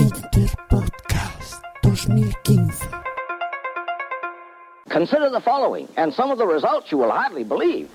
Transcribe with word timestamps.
Interpodcast 0.00 1.60
2015. 1.82 2.72
Consider 4.88 5.28
the 5.28 5.42
following, 5.42 5.88
and 5.98 6.10
some 6.14 6.30
of 6.30 6.38
the 6.38 6.46
results 6.46 6.90
you 6.90 6.96
will 6.96 7.10
hardly 7.10 7.44
believe. 7.44 7.86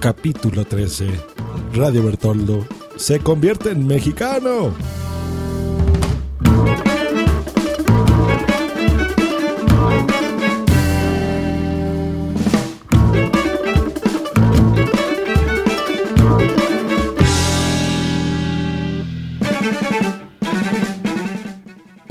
Capítulo 0.00 0.64
13. 0.64 1.20
Radio 1.74 2.04
Bertoldo 2.04 2.66
se 2.96 3.20
convierte 3.20 3.72
en 3.72 3.86
mexicano. 3.86 4.72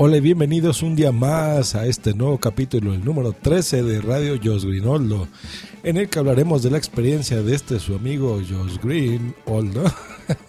Hola 0.06 0.18
y 0.18 0.20
bienvenidos 0.20 0.82
un 0.82 0.94
día 0.96 1.12
más 1.12 1.74
a 1.74 1.86
este 1.86 2.12
nuevo 2.12 2.36
capítulo, 2.36 2.92
el 2.92 3.02
número 3.02 3.32
13 3.32 3.82
de 3.82 4.02
Radio 4.02 4.38
Jos 4.38 4.66
Grinoldo, 4.66 5.28
en 5.82 5.96
el 5.96 6.10
que 6.10 6.18
hablaremos 6.18 6.62
de 6.62 6.70
la 6.70 6.76
experiencia 6.76 7.42
de 7.42 7.54
este 7.54 7.80
su 7.80 7.94
amigo 7.94 8.38
Jos 8.46 8.78
Grinoldo 8.82 9.84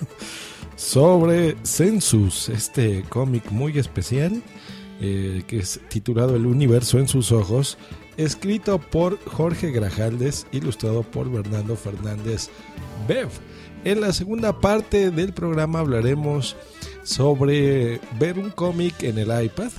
sobre 0.75 1.55
Census, 1.63 2.49
este 2.49 3.05
cómic 3.07 3.49
muy 3.49 3.79
especial 3.79 4.43
eh, 4.99 5.43
que 5.47 5.59
es 5.59 5.79
titulado 5.87 6.35
El 6.35 6.47
universo 6.47 6.99
en 6.99 7.07
sus 7.07 7.31
ojos, 7.31 7.77
escrito 8.17 8.77
por 8.77 9.17
Jorge 9.23 9.71
Grajaldes, 9.71 10.47
ilustrado 10.51 11.03
por 11.03 11.31
Bernardo 11.31 11.77
Fernández 11.77 12.49
Bev. 13.07 13.29
En 13.85 14.01
la 14.01 14.11
segunda 14.11 14.59
parte 14.59 15.11
del 15.11 15.31
programa 15.31 15.79
hablaremos 15.79 16.57
sobre 17.05 18.01
ver 18.19 18.37
un 18.37 18.49
cómic 18.49 19.03
en 19.03 19.17
el 19.19 19.45
iPad. 19.45 19.71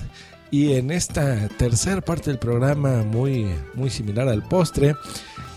Y 0.49 0.73
en 0.73 0.91
esta 0.91 1.49
tercera 1.49 2.01
parte 2.01 2.29
del 2.29 2.39
programa, 2.39 3.03
muy, 3.03 3.53
muy 3.73 3.89
similar 3.89 4.29
al 4.29 4.47
postre, 4.47 4.95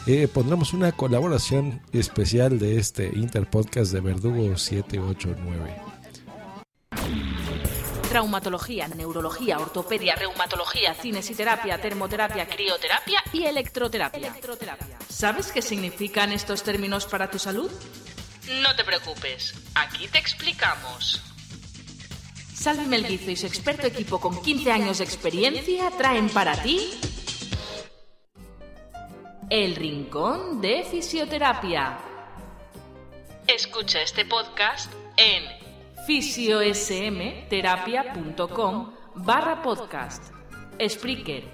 eh, 0.07 0.27
pondremos 0.27 0.73
una 0.73 0.91
colaboración 0.93 1.81
especial 1.93 2.59
de 2.59 2.79
este 2.79 3.07
Interpodcast 3.07 3.93
de 3.93 4.01
Verdugo 4.01 4.57
789. 4.57 5.77
Traumatología, 8.09 8.89
neurología, 8.89 9.61
ortopedia, 9.61 10.17
reumatología, 10.17 10.95
cinesiterapia, 10.95 11.81
termoterapia, 11.81 12.49
crioterapia 12.49 13.23
y 13.33 13.45
electroterapia. 13.45 14.34
¿Sabes 15.09 15.53
qué 15.53 15.62
significan 15.62 16.33
estos 16.33 16.65
términos 16.65 17.07
para 17.07 17.31
tu 17.31 17.39
salud? 17.39 17.71
No 18.62 18.75
te 18.75 18.83
preocupes, 18.83 19.55
aquí 19.77 20.09
te 20.09 20.19
explicamos. 20.19 21.30
Salvi 22.61 22.84
Melguizo 22.84 23.30
y 23.30 23.36
su 23.36 23.47
experto 23.47 23.86
equipo 23.86 24.20
con 24.20 24.42
15 24.42 24.70
años 24.70 24.98
de 24.98 25.05
experiencia 25.05 25.91
traen 25.92 26.28
para 26.28 26.62
ti 26.62 26.91
El 29.48 29.77
Rincón 29.77 30.61
de 30.61 30.84
Fisioterapia. 30.84 31.98
Escucha 33.47 34.03
este 34.03 34.27
podcast 34.27 34.92
en 35.16 35.42
fisiosmterapia.com 36.06 38.92
barra 39.14 39.62
podcast, 39.62 40.22
Spreaker, 40.86 41.44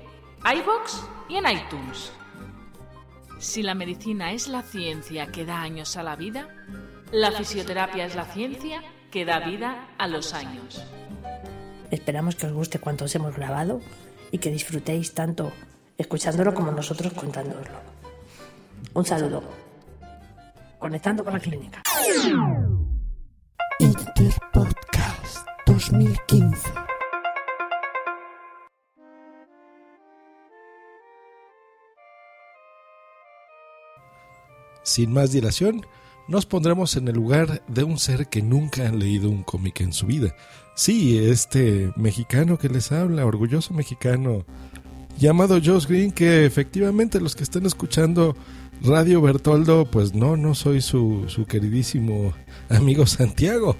iBox 0.57 1.05
y 1.29 1.37
en 1.37 1.49
iTunes. 1.49 2.11
Si 3.39 3.63
la 3.63 3.77
medicina 3.77 4.33
es 4.33 4.49
la 4.49 4.63
ciencia 4.63 5.29
que 5.29 5.45
da 5.45 5.61
años 5.61 5.97
a 5.97 6.03
la 6.03 6.17
vida, 6.17 6.49
la 7.13 7.31
fisioterapia 7.31 8.07
es 8.07 8.17
la 8.17 8.25
ciencia 8.25 8.83
que 9.17 9.25
da 9.25 9.41
vida 9.41 9.89
a 9.97 10.09
los 10.09 10.35
años. 10.35 10.85
Esperamos 11.91 12.37
que 12.37 12.45
os 12.45 12.53
guste 12.53 12.79
cuanto 12.79 13.07
os 13.07 13.15
hemos 13.15 13.35
grabado 13.35 13.81
y 14.31 14.37
que 14.37 14.51
disfrutéis 14.51 15.15
tanto 15.15 15.53
escuchándolo 15.97 16.53
como 16.53 16.71
nosotros 16.71 17.15
contándolo. 17.15 17.65
Un 18.93 19.07
saludo. 19.07 19.43
Conectando 20.79 21.25
con 21.25 21.33
la 21.33 21.41
clínica. 21.41 21.83
Interpodcast 23.79 25.49
2015. 25.65 26.71
Sin 34.83 35.11
más 35.15 35.33
dilación, 35.33 35.87
nos 36.29 36.47
pondremos 36.47 36.97
en 36.97 37.09
el 37.09 37.15
lugar 37.15 37.63
de 37.69 37.85
un 37.85 37.99
ser 37.99 38.29
que 38.29 38.43
nunca 38.43 38.87
han 38.87 38.99
leído 38.99 39.31
un 39.31 39.43
cómic 39.43 39.81
en 39.81 39.93
su 39.93 40.07
vida. 40.07 40.35
Sí, 40.75 41.19
este 41.19 41.93
mexicano 41.97 42.59
que 42.59 42.69
les 42.69 42.93
habla, 42.93 43.25
orgulloso 43.25 43.73
mexicano, 43.73 44.45
llamado 45.19 45.59
Josh 45.63 45.87
Green, 45.87 46.13
que 46.13 46.45
efectivamente 46.45 47.21
los 47.21 47.35
que 47.35 47.45
están 47.45 47.65
escuchando 47.65 48.37
Radio 48.83 49.23
Bertoldo, 49.23 49.91
pues 49.91 50.15
no, 50.15 50.37
no 50.37 50.55
soy 50.55 50.83
su, 50.83 51.25
su 51.29 51.47
queridísimo 51.47 52.35
amigo 52.69 53.07
Santiago, 53.07 53.77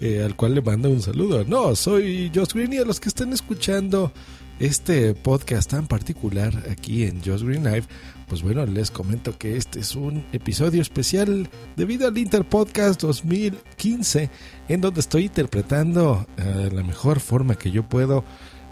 eh, 0.00 0.22
al 0.24 0.36
cual 0.36 0.54
le 0.54 0.62
mando 0.62 0.90
un 0.90 1.00
saludo. 1.00 1.44
No, 1.44 1.74
soy 1.74 2.30
Josh 2.34 2.52
Green 2.52 2.72
y 2.74 2.78
a 2.78 2.84
los 2.84 3.00
que 3.00 3.08
están 3.08 3.32
escuchando 3.32 4.12
este 4.60 5.14
podcast 5.14 5.70
tan 5.70 5.86
particular 5.86 6.52
aquí 6.70 7.04
en 7.04 7.22
Josh 7.22 7.42
Green 7.42 7.64
Live, 7.64 7.84
pues 8.28 8.42
bueno, 8.42 8.64
les 8.66 8.90
comento 8.90 9.36
que 9.36 9.56
este 9.56 9.80
es 9.80 9.94
un 9.94 10.24
episodio 10.32 10.80
especial 10.80 11.48
debido 11.76 12.06
al 12.06 12.16
Interpodcast 12.16 13.00
2015, 13.02 14.30
en 14.68 14.80
donde 14.80 15.00
estoy 15.00 15.24
interpretando 15.24 16.26
eh, 16.36 16.70
la 16.72 16.82
mejor 16.82 17.20
forma 17.20 17.56
que 17.56 17.70
yo 17.70 17.88
puedo 17.88 18.24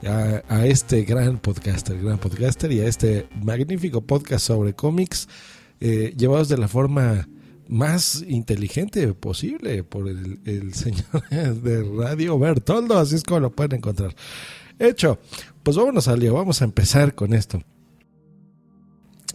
a, 0.05 0.67
este 0.67 1.03
gran 1.05 1.39
podcaster, 1.39 2.01
gran 2.03 2.19
podcaster 2.19 2.73
y 2.73 2.81
a 2.81 2.87
este 2.87 3.29
magnífico 3.41 4.01
podcast 4.01 4.47
sobre 4.47 4.75
cómics, 4.75 5.29
eh, 5.81 6.13
llevados 6.17 6.49
de 6.49 6.59
la 6.59 6.69
forma 6.69 7.29
más 7.69 8.25
inteligente 8.27 9.15
posible 9.15 9.85
por 9.85 10.09
el 10.09 10.75
señor 10.75 11.29
de 11.31 11.83
Radio 11.83 12.39
Bertoldo, 12.39 12.99
así 12.99 13.15
es 13.15 13.23
como 13.23 13.41
lo 13.41 13.53
pueden 13.53 13.79
encontrar. 13.79 14.15
Hecho, 14.79 15.19
pues 15.63 15.77
vámonos 15.77 16.09
al 16.09 16.21
lío, 16.21 16.35
vamos 16.35 16.63
a 16.63 16.65
empezar 16.65 17.15
con 17.15 17.35
esto. 17.35 17.63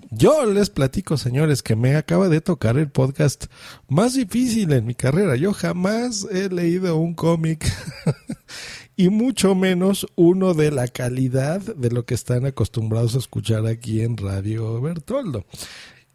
Yo 0.09 0.45
les 0.45 0.69
platico, 0.69 1.17
señores, 1.17 1.61
que 1.61 1.75
me 1.75 1.97
acaba 1.97 2.29
de 2.29 2.39
tocar 2.39 2.77
el 2.77 2.89
podcast 2.89 3.47
más 3.89 4.13
difícil 4.13 4.71
en 4.71 4.85
mi 4.85 4.95
carrera. 4.95 5.35
Yo 5.35 5.51
jamás 5.51 6.25
he 6.31 6.47
leído 6.49 6.95
un 6.95 7.13
cómic 7.13 7.65
y 8.95 9.09
mucho 9.09 9.53
menos 9.53 10.07
uno 10.15 10.53
de 10.53 10.71
la 10.71 10.87
calidad 10.87 11.59
de 11.59 11.91
lo 11.91 12.05
que 12.05 12.13
están 12.13 12.45
acostumbrados 12.45 13.15
a 13.15 13.19
escuchar 13.19 13.67
aquí 13.67 14.01
en 14.01 14.15
Radio 14.15 14.79
Bertoldo. 14.79 15.45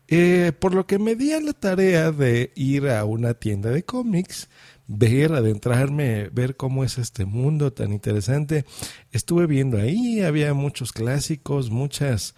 Eh, 0.09 0.53
por 0.59 0.75
lo 0.75 0.87
que 0.87 0.99
me 0.99 1.15
di 1.15 1.33
a 1.33 1.41
la 1.41 1.53
tarea 1.53 2.13
de 2.13 2.53
ir 2.55 2.89
a 2.89 3.05
una 3.05 3.35
tienda 3.35 3.71
de 3.71 3.83
cómics, 3.83 4.49
ver, 4.87 5.33
adentrarme, 5.33 6.29
ver 6.31 6.57
cómo 6.57 6.85
es 6.85 6.99
este 6.99 7.25
mundo 7.25 7.73
tan 7.73 7.93
interesante. 7.93 8.65
Estuve 9.11 9.47
viendo 9.47 9.79
ahí, 9.79 10.21
había 10.21 10.55
muchos 10.55 10.93
clásicos, 10.93 11.71
muchas 11.71 12.35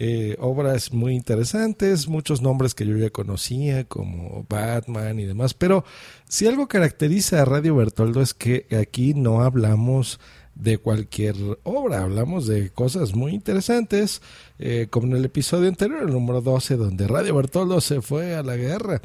eh, 0.00 0.36
obras 0.38 0.92
muy 0.92 1.16
interesantes, 1.16 2.06
muchos 2.06 2.40
nombres 2.40 2.74
que 2.74 2.86
yo 2.86 2.96
ya 2.96 3.10
conocía, 3.10 3.82
como 3.82 4.46
Batman 4.48 5.18
y 5.18 5.24
demás, 5.24 5.54
pero 5.54 5.84
si 6.28 6.46
algo 6.46 6.68
caracteriza 6.68 7.42
a 7.42 7.44
Radio 7.44 7.74
Bertoldo 7.74 8.22
es 8.22 8.32
que 8.32 8.66
aquí 8.80 9.12
no 9.14 9.42
hablamos 9.42 10.20
de 10.54 10.78
cualquier 10.78 11.34
obra, 11.62 12.02
hablamos 12.02 12.46
de 12.46 12.70
cosas 12.70 13.14
muy 13.14 13.32
interesantes, 13.32 14.22
eh, 14.58 14.88
como 14.90 15.08
en 15.08 15.16
el 15.16 15.24
episodio 15.24 15.68
anterior, 15.68 16.02
el 16.02 16.12
número 16.12 16.42
12, 16.42 16.76
donde 16.76 17.06
Radio 17.08 17.34
Bertoldo 17.34 17.80
se 17.80 18.00
fue 18.00 18.34
a 18.34 18.42
la 18.42 18.56
guerra. 18.56 19.00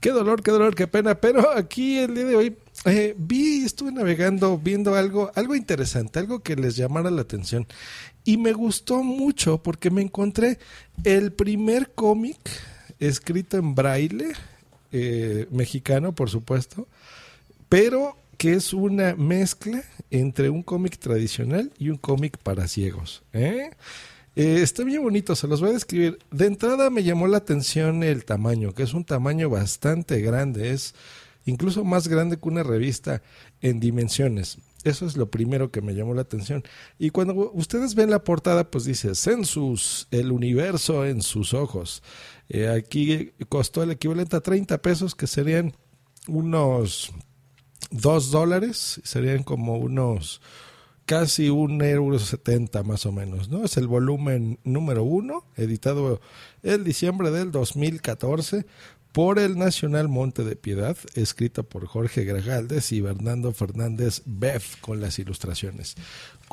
Qué 0.00 0.10
dolor, 0.10 0.42
qué 0.42 0.50
dolor, 0.50 0.74
qué 0.74 0.86
pena, 0.86 1.14
pero 1.14 1.50
aquí 1.56 1.98
el 1.98 2.14
día 2.14 2.24
de 2.24 2.36
hoy 2.36 2.56
eh, 2.84 3.14
vi, 3.16 3.64
estuve 3.64 3.92
navegando, 3.92 4.58
viendo 4.58 4.94
algo, 4.94 5.30
algo 5.34 5.54
interesante, 5.54 6.18
algo 6.18 6.40
que 6.40 6.54
les 6.56 6.76
llamara 6.76 7.10
la 7.10 7.22
atención. 7.22 7.66
Y 8.24 8.36
me 8.36 8.52
gustó 8.52 9.02
mucho 9.02 9.62
porque 9.62 9.90
me 9.90 10.02
encontré 10.02 10.58
el 11.04 11.32
primer 11.32 11.90
cómic 11.92 12.38
escrito 12.98 13.56
en 13.56 13.74
braille, 13.74 14.32
eh, 14.92 15.46
mexicano, 15.50 16.14
por 16.14 16.30
supuesto, 16.30 16.86
pero 17.68 18.16
que 18.36 18.54
es 18.54 18.72
una 18.72 19.14
mezcla 19.14 19.82
entre 20.10 20.50
un 20.50 20.62
cómic 20.62 20.98
tradicional 20.98 21.72
y 21.78 21.88
un 21.88 21.96
cómic 21.96 22.36
para 22.38 22.68
ciegos. 22.68 23.22
¿eh? 23.32 23.70
Eh, 24.36 24.60
está 24.60 24.84
bien 24.84 25.02
bonito, 25.02 25.34
se 25.34 25.48
los 25.48 25.62
voy 25.62 25.70
a 25.70 25.72
describir. 25.72 26.18
De 26.30 26.44
entrada 26.44 26.90
me 26.90 27.02
llamó 27.02 27.26
la 27.26 27.38
atención 27.38 28.02
el 28.02 28.26
tamaño, 28.26 28.74
que 28.74 28.82
es 28.82 28.92
un 28.92 29.04
tamaño 29.04 29.48
bastante 29.48 30.20
grande, 30.20 30.72
es 30.72 30.94
incluso 31.46 31.84
más 31.84 32.06
grande 32.06 32.36
que 32.38 32.46
una 32.46 32.62
revista 32.62 33.22
en 33.62 33.80
dimensiones. 33.80 34.58
Eso 34.84 35.06
es 35.06 35.16
lo 35.16 35.30
primero 35.30 35.70
que 35.70 35.80
me 35.80 35.94
llamó 35.94 36.12
la 36.12 36.20
atención. 36.20 36.62
Y 36.98 37.10
cuando 37.10 37.50
ustedes 37.54 37.94
ven 37.94 38.10
la 38.10 38.24
portada, 38.24 38.70
pues 38.70 38.84
dice 38.84 39.14
Census, 39.14 40.06
el 40.10 40.30
universo 40.30 41.06
en 41.06 41.22
sus 41.22 41.54
ojos. 41.54 42.02
Eh, 42.50 42.68
aquí 42.68 43.32
costó 43.48 43.82
el 43.82 43.90
equivalente 43.90 44.36
a 44.36 44.40
30 44.40 44.82
pesos, 44.82 45.14
que 45.14 45.26
serían 45.26 45.74
unos 46.28 47.10
2 47.90 48.30
dólares, 48.30 49.00
serían 49.02 49.42
como 49.42 49.78
unos 49.78 50.42
casi 51.06 51.48
un 51.48 51.80
euro 51.82 52.18
setenta 52.18 52.82
más 52.82 53.06
o 53.06 53.12
menos, 53.12 53.48
¿no? 53.48 53.64
Es 53.64 53.76
el 53.76 53.86
volumen 53.86 54.58
número 54.64 55.04
uno, 55.04 55.44
editado 55.56 56.20
el 56.62 56.84
diciembre 56.84 57.30
del 57.30 57.52
2014 57.52 58.66
por 59.12 59.38
el 59.38 59.56
Nacional 59.56 60.08
Monte 60.08 60.44
de 60.44 60.56
Piedad, 60.56 60.96
escrito 61.14 61.62
por 61.62 61.86
Jorge 61.86 62.24
Gragaldes 62.24 62.92
y 62.92 63.00
Bernardo 63.00 63.52
Fernández 63.52 64.20
Beff 64.26 64.76
con 64.82 65.00
las 65.00 65.18
ilustraciones. 65.18 65.94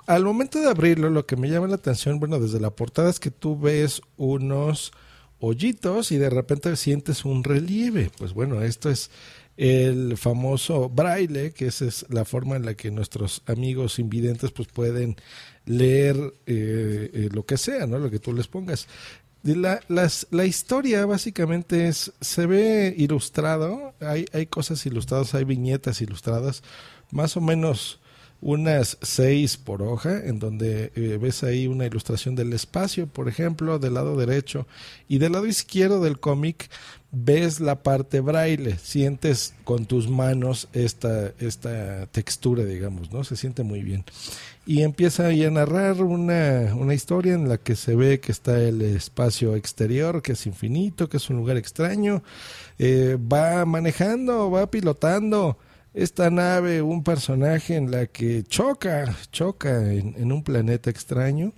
Al 0.08 0.24
momento 0.24 0.60
de 0.60 0.70
abrirlo, 0.70 1.10
lo 1.10 1.26
que 1.26 1.36
me 1.36 1.50
llama 1.50 1.68
la 1.68 1.76
atención, 1.76 2.20
bueno, 2.20 2.40
desde 2.40 2.62
la 2.62 2.70
portada 2.70 3.10
es 3.10 3.20
que 3.20 3.32
tú 3.32 3.60
ves 3.60 4.02
unos 4.16 4.94
hoyitos 5.40 6.14
y 6.14 6.18
de 6.18 6.30
repente 6.30 6.74
sientes 6.78 7.26
un 7.26 7.44
relieve. 7.44 8.10
Pues 8.18 8.34
bueno, 8.34 8.62
esto 8.62 8.90
es 8.90 9.12
el 9.58 10.18
famoso 10.18 10.90
braille, 10.90 11.52
que 11.52 11.68
esa 11.68 11.86
es 11.86 12.06
la 12.10 12.26
forma 12.26 12.56
en 12.56 12.66
la 12.66 12.74
que 12.74 12.92
nuestros 12.92 13.44
amigos 13.46 14.00
invidentes 14.00 14.52
pues 14.52 14.68
pueden 14.68 15.16
leer 15.66 16.16
eh, 16.46 17.10
eh, 17.14 17.30
lo 17.32 17.46
que 17.46 17.58
sea, 17.58 17.86
¿no? 17.86 18.00
Lo 18.00 18.10
que 18.10 18.20
tú 18.20 18.34
les 18.34 18.48
pongas. 18.48 18.88
La, 19.44 19.82
la 19.90 20.46
historia 20.46 21.06
básicamente 21.06 21.90
es, 21.90 22.14
se 22.22 22.46
ve 22.46 22.96
ilustrado, 22.98 23.94
hay, 24.00 24.26
hay 24.32 24.46
cosas 24.46 24.86
ilustradas, 24.86 25.36
hay 25.36 25.44
viñetas 25.44 26.02
ilustradas, 26.02 26.64
más 27.12 27.36
o 27.36 27.42
menos 27.42 28.00
unas 28.44 28.98
seis 29.02 29.56
por 29.56 29.82
hoja, 29.82 30.20
en 30.26 30.38
donde 30.38 30.92
eh, 30.96 31.18
ves 31.20 31.44
ahí 31.44 31.66
una 31.68 31.86
ilustración 31.86 32.36
del 32.36 32.52
espacio, 32.52 33.08
por 33.08 33.30
ejemplo, 33.30 33.80
del 33.80 33.94
lado 33.94 34.18
derecho, 34.18 34.68
y 35.08 35.18
del 35.20 35.32
lado 35.32 35.48
izquierdo 35.48 36.02
del 36.02 36.20
cómic 36.20 36.70
ves 37.14 37.62
la 37.62 37.84
parte 37.84 38.20
braille, 38.20 38.78
sientes 38.78 39.54
con 39.64 39.86
tus 39.86 40.10
manos 40.10 40.68
esta, 40.74 41.32
esta 41.40 42.08
textura, 42.08 42.66
digamos, 42.66 43.14
¿no? 43.14 43.24
Se 43.24 43.38
siente 43.38 43.64
muy 43.64 43.82
bien. 43.82 44.04
Y 44.66 44.82
empieza 44.82 45.28
ahí 45.28 45.46
a 45.46 45.52
narrar 45.52 46.02
una, 46.02 46.74
una 46.76 46.94
historia 46.94 47.36
en 47.36 47.48
la 47.48 47.58
que 47.58 47.78
se 47.78 47.96
ve 47.96 48.20
que 48.20 48.34
está 48.34 48.60
el 48.60 48.82
espacio 48.82 49.56
exterior, 49.56 50.22
que 50.22 50.34
es 50.34 50.46
infinito, 50.48 51.08
que 51.08 51.18
es 51.18 51.30
un 51.30 51.38
lugar 51.38 51.56
extraño, 51.56 52.24
eh, 52.78 53.18
va 53.18 53.64
manejando, 53.66 54.52
va 54.52 54.70
pilotando, 54.70 55.58
esta 55.94 56.30
nave, 56.30 56.82
un 56.82 57.04
personaje 57.04 57.76
en 57.76 57.92
la 57.92 58.08
que 58.08 58.44
choca, 58.44 59.16
choca 59.32 59.94
en, 59.94 60.32
un 60.32 60.44
planeta 60.44 60.90
extraño. 60.90 61.54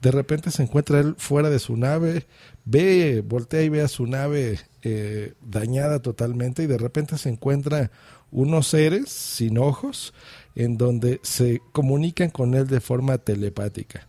De 0.00 0.10
repente 0.10 0.50
se 0.50 0.62
encuentra 0.62 1.00
él 1.00 1.14
fuera 1.18 1.50
de 1.50 1.58
su 1.58 1.76
nave, 1.76 2.26
ve, 2.64 3.22
voltea 3.26 3.62
y 3.62 3.68
ve 3.68 3.82
a 3.82 3.88
su 3.88 4.06
nave 4.06 4.60
eh, 4.82 5.34
dañada 5.40 6.00
totalmente 6.00 6.62
y 6.62 6.66
de 6.66 6.78
repente 6.78 7.18
se 7.18 7.28
encuentra 7.28 7.90
unos 8.30 8.68
seres 8.68 9.10
sin 9.10 9.58
ojos 9.58 10.14
en 10.54 10.76
donde 10.76 11.20
se 11.22 11.60
comunican 11.72 12.30
con 12.30 12.54
él 12.54 12.66
de 12.66 12.80
forma 12.80 13.18
telepática. 13.18 14.06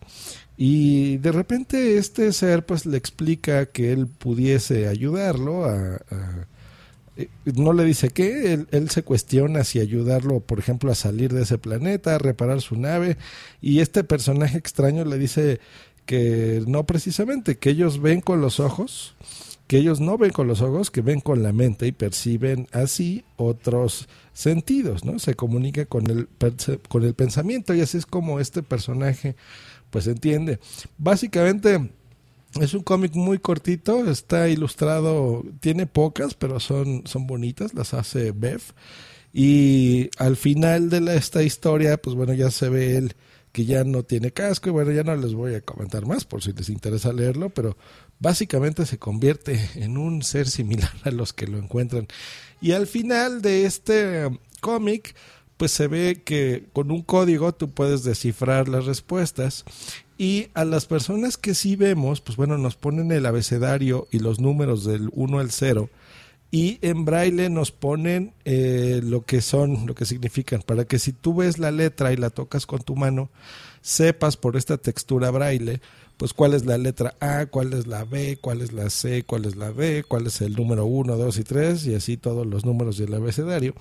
Y 0.56 1.18
de 1.18 1.32
repente 1.32 1.98
este 1.98 2.32
ser 2.32 2.64
pues 2.64 2.86
le 2.86 2.96
explica 2.96 3.66
que 3.66 3.92
él 3.92 4.06
pudiese 4.06 4.86
ayudarlo 4.88 5.64
a 5.64 6.00
no 7.44 7.72
le 7.72 7.84
dice 7.84 8.10
qué, 8.10 8.66
él, 8.70 8.90
se 8.90 9.02
cuestiona 9.02 9.64
si 9.64 9.80
ayudarlo, 9.80 10.40
por 10.40 10.58
ejemplo, 10.58 10.90
a 10.90 10.94
salir 10.94 11.32
de 11.32 11.42
ese 11.42 11.58
planeta, 11.58 12.14
a 12.14 12.18
reparar 12.18 12.60
su 12.60 12.76
nave, 12.76 13.16
y 13.60 13.80
este 13.80 14.04
personaje 14.04 14.58
extraño 14.58 15.04
le 15.04 15.18
dice 15.18 15.60
que 16.06 16.62
no 16.66 16.84
precisamente, 16.84 17.56
que 17.56 17.70
ellos 17.70 18.00
ven 18.00 18.20
con 18.20 18.40
los 18.40 18.60
ojos, 18.60 19.14
que 19.66 19.78
ellos 19.78 20.00
no 20.00 20.18
ven 20.18 20.30
con 20.30 20.46
los 20.46 20.60
ojos, 20.60 20.90
que 20.90 21.00
ven 21.00 21.20
con 21.20 21.42
la 21.42 21.52
mente 21.52 21.86
y 21.86 21.92
perciben 21.92 22.68
así 22.72 23.24
otros 23.36 24.08
sentidos, 24.32 25.04
¿no? 25.04 25.18
Se 25.18 25.34
comunica 25.34 25.86
con 25.86 26.10
el, 26.10 26.28
con 26.88 27.04
el 27.04 27.14
pensamiento 27.14 27.74
y 27.74 27.80
así 27.80 27.96
es 27.96 28.06
como 28.06 28.40
este 28.40 28.62
personaje 28.62 29.36
pues 29.90 30.06
entiende. 30.06 30.58
Básicamente 30.98 31.90
es 32.60 32.74
un 32.74 32.82
cómic 32.82 33.14
muy 33.14 33.38
cortito, 33.38 34.08
está 34.10 34.48
ilustrado, 34.48 35.44
tiene 35.60 35.86
pocas, 35.86 36.34
pero 36.34 36.60
son, 36.60 37.06
son 37.06 37.26
bonitas, 37.26 37.74
las 37.74 37.94
hace 37.94 38.32
Bev. 38.32 38.62
Y 39.32 40.10
al 40.18 40.36
final 40.36 40.90
de 40.90 41.16
esta 41.16 41.42
historia, 41.42 41.96
pues 41.96 42.14
bueno, 42.14 42.32
ya 42.34 42.50
se 42.50 42.68
ve 42.68 42.96
él 42.96 43.16
que 43.50 43.64
ya 43.64 43.84
no 43.84 44.02
tiene 44.02 44.32
casco 44.32 44.68
y 44.68 44.72
bueno, 44.72 44.90
ya 44.90 45.04
no 45.04 45.14
les 45.14 45.32
voy 45.32 45.54
a 45.54 45.60
comentar 45.60 46.06
más 46.06 46.24
por 46.24 46.42
si 46.42 46.52
les 46.52 46.68
interesa 46.68 47.12
leerlo, 47.12 47.50
pero 47.50 47.76
básicamente 48.18 48.84
se 48.84 48.98
convierte 48.98 49.70
en 49.76 49.96
un 49.96 50.22
ser 50.22 50.48
similar 50.48 50.92
a 51.04 51.10
los 51.10 51.32
que 51.32 51.46
lo 51.46 51.58
encuentran. 51.58 52.08
Y 52.60 52.72
al 52.72 52.88
final 52.88 53.42
de 53.42 53.64
este 53.64 54.28
cómic, 54.60 55.14
pues 55.56 55.70
se 55.70 55.86
ve 55.86 56.22
que 56.24 56.66
con 56.72 56.90
un 56.90 57.02
código 57.02 57.54
tú 57.54 57.70
puedes 57.70 58.02
descifrar 58.02 58.68
las 58.68 58.86
respuestas 58.86 59.64
y 60.16 60.48
a 60.54 60.64
las 60.64 60.86
personas 60.86 61.36
que 61.36 61.54
sí 61.54 61.76
vemos, 61.76 62.20
pues 62.20 62.36
bueno, 62.36 62.58
nos 62.58 62.76
ponen 62.76 63.10
el 63.12 63.26
abecedario 63.26 64.06
y 64.10 64.18
los 64.18 64.40
números 64.40 64.84
del 64.84 65.10
1 65.12 65.38
al 65.38 65.50
0 65.50 65.90
y 66.54 66.78
en 66.82 67.04
braille 67.04 67.50
nos 67.50 67.72
ponen 67.72 68.32
eh, 68.44 69.00
lo 69.02 69.24
que 69.24 69.40
son, 69.40 69.86
lo 69.86 69.96
que 69.96 70.04
significan, 70.04 70.62
para 70.62 70.84
que 70.84 71.00
si 71.00 71.12
tú 71.12 71.34
ves 71.34 71.58
la 71.58 71.72
letra 71.72 72.12
y 72.12 72.16
la 72.16 72.30
tocas 72.30 72.64
con 72.64 72.80
tu 72.80 72.94
mano, 72.94 73.28
sepas 73.80 74.36
por 74.36 74.56
esta 74.56 74.76
textura 74.76 75.32
braille, 75.32 75.80
pues 76.16 76.32
cuál 76.32 76.54
es 76.54 76.64
la 76.64 76.78
letra 76.78 77.16
A, 77.18 77.46
cuál 77.46 77.72
es 77.72 77.88
la 77.88 78.04
B, 78.04 78.38
cuál 78.40 78.60
es 78.60 78.72
la 78.72 78.88
C, 78.88 79.24
cuál 79.24 79.46
es 79.46 79.56
la 79.56 79.72
D, 79.72 80.04
cuál 80.06 80.28
es 80.28 80.40
el 80.42 80.54
número 80.54 80.86
1, 80.86 81.16
2 81.16 81.38
y 81.38 81.42
3, 81.42 81.86
y 81.86 81.94
así 81.96 82.16
todos 82.16 82.46
los 82.46 82.64
números 82.64 82.98
del 82.98 83.14
abecedario. 83.14 83.74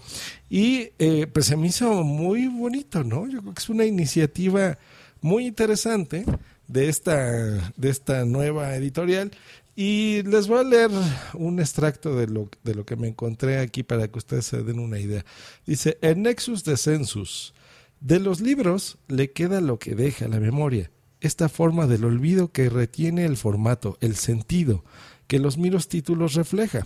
Y 0.50 0.90
eh, 0.98 1.28
pues 1.32 1.46
se 1.46 1.56
me 1.56 1.68
hizo 1.68 2.04
muy 2.04 2.48
bonito, 2.48 3.04
¿no? 3.04 3.28
Yo 3.28 3.42
creo 3.42 3.54
que 3.54 3.62
es 3.62 3.70
una 3.70 3.86
iniciativa 3.86 4.80
muy 5.24 5.48
interesante 5.48 6.26
de 6.68 6.90
esta, 6.90 7.72
de 7.76 7.90
esta 7.90 8.26
nueva 8.26 8.76
editorial. 8.76 9.32
Y 9.76 10.22
les 10.24 10.48
voy 10.48 10.60
a 10.60 10.64
leer 10.64 10.92
un 11.34 11.60
extracto 11.60 12.16
de 12.16 12.28
lo, 12.28 12.50
de 12.64 12.76
lo 12.76 12.86
que 12.86 12.96
me 12.96 13.08
encontré 13.08 13.58
aquí 13.58 13.82
para 13.82 14.08
que 14.08 14.20
ustedes 14.20 14.46
se 14.46 14.62
den 14.62 14.78
una 14.78 15.00
idea. 15.00 15.26
Dice, 15.66 15.98
el 16.02 16.22
Nexus 16.22 16.64
de 16.64 16.78
Census. 16.78 17.56
De 18.00 18.20
los 18.20 18.42
libros 18.42 18.98
le 19.08 19.32
queda 19.32 19.62
lo 19.62 19.80
que 19.80 19.96
deja 19.96 20.28
la 20.28 20.42
memoria, 20.42 20.92
esta 21.22 21.48
forma 21.48 21.88
del 21.88 22.04
olvido 22.04 22.52
que 22.52 22.70
retiene 22.70 23.24
el 23.24 23.38
formato, 23.38 23.98
el 24.02 24.18
sentido, 24.18 24.84
que 25.26 25.40
los 25.40 25.58
miros 25.58 25.88
títulos 25.88 26.34
refleja. 26.34 26.86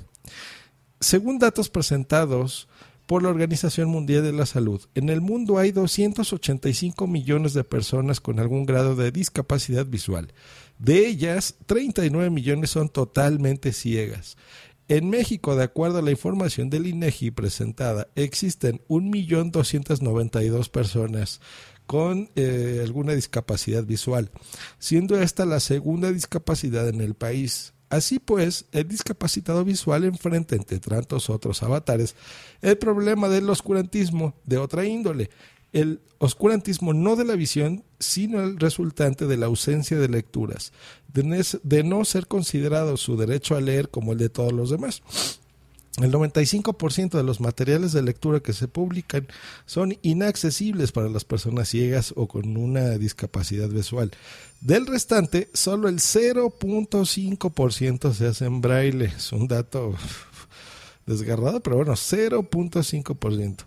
Según 0.99 1.39
datos 1.39 1.69
presentados 1.69 2.69
por 3.07 3.23
la 3.23 3.29
Organización 3.29 3.89
Mundial 3.89 4.21
de 4.21 4.33
la 4.33 4.45
Salud. 4.45 4.81
En 4.93 5.09
el 5.09 5.21
mundo 5.21 5.57
hay 5.57 5.71
285 5.71 7.07
millones 7.07 7.53
de 7.53 7.63
personas 7.63 8.19
con 8.19 8.39
algún 8.39 8.65
grado 8.65 8.95
de 8.95 9.11
discapacidad 9.11 9.85
visual. 9.85 10.33
De 10.77 11.07
ellas, 11.07 11.55
39 11.65 12.29
millones 12.29 12.69
son 12.69 12.89
totalmente 12.89 13.71
ciegas. 13.71 14.37
En 14.89 15.09
México, 15.09 15.55
de 15.55 15.63
acuerdo 15.63 15.99
a 15.99 16.01
la 16.01 16.11
información 16.11 16.69
del 16.69 16.85
INEGI 16.85 17.31
presentada, 17.31 18.09
existen 18.15 18.81
1.292 18.87 20.69
personas 20.69 21.41
con 21.85 22.29
eh, 22.35 22.81
alguna 22.83 23.13
discapacidad 23.13 23.83
visual, 23.83 24.29
siendo 24.79 25.19
esta 25.19 25.45
la 25.45 25.61
segunda 25.61 26.11
discapacidad 26.11 26.87
en 26.89 27.01
el 27.01 27.15
país. 27.15 27.73
Así 27.89 28.19
pues, 28.19 28.65
el 28.71 28.87
discapacitado 28.87 29.63
visual 29.63 30.03
enfrenta, 30.03 30.55
entre 30.55 30.79
tantos 30.79 31.29
otros 31.29 31.63
avatares, 31.63 32.15
el 32.61 32.77
problema 32.77 33.29
del 33.29 33.49
oscurantismo 33.49 34.33
de 34.45 34.57
otra 34.57 34.85
índole. 34.85 35.29
El 35.73 36.01
oscurantismo 36.17 36.93
no 36.93 37.15
de 37.15 37.25
la 37.25 37.35
visión, 37.35 37.83
sino 37.99 38.41
el 38.41 38.57
resultante 38.57 39.25
de 39.25 39.37
la 39.37 39.45
ausencia 39.45 39.97
de 39.97 40.09
lecturas, 40.09 40.73
de 41.13 41.83
no 41.83 42.05
ser 42.05 42.27
considerado 42.27 42.97
su 42.97 43.17
derecho 43.17 43.55
a 43.55 43.61
leer 43.61 43.89
como 43.89 44.13
el 44.13 44.17
de 44.17 44.29
todos 44.29 44.53
los 44.53 44.69
demás. 44.69 45.01
El 45.97 46.11
95% 46.11 47.17
de 47.17 47.23
los 47.23 47.41
materiales 47.41 47.91
de 47.91 48.03
lectura 48.03 48.39
que 48.39 48.53
se 48.53 48.67
publican 48.67 49.27
son 49.65 49.97
inaccesibles 50.03 50.91
para 50.91 51.09
las 51.09 51.25
personas 51.25 51.69
ciegas 51.69 52.13
o 52.15 52.27
con 52.27 52.55
una 52.55 52.99
discapacidad 52.99 53.69
visual. 53.69 54.11
Del 54.61 54.85
restante, 54.85 55.49
solo 55.53 55.89
el 55.89 55.95
0.5% 55.95 58.13
se 58.13 58.27
hace 58.27 58.45
en 58.45 58.61
braille. 58.61 59.05
Es 59.05 59.31
un 59.31 59.47
dato 59.47 59.95
desgarrado, 61.07 61.61
pero 61.61 61.77
bueno, 61.77 61.93
0.5%. 61.93 63.63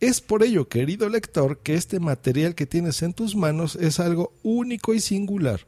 Es 0.00 0.22
por 0.22 0.44
ello, 0.44 0.68
querido 0.68 1.10
lector, 1.10 1.58
que 1.58 1.74
este 1.74 2.00
material 2.00 2.54
que 2.54 2.64
tienes 2.64 3.02
en 3.02 3.12
tus 3.12 3.36
manos 3.36 3.76
es 3.76 4.00
algo 4.00 4.32
único 4.42 4.94
y 4.94 5.00
singular 5.00 5.60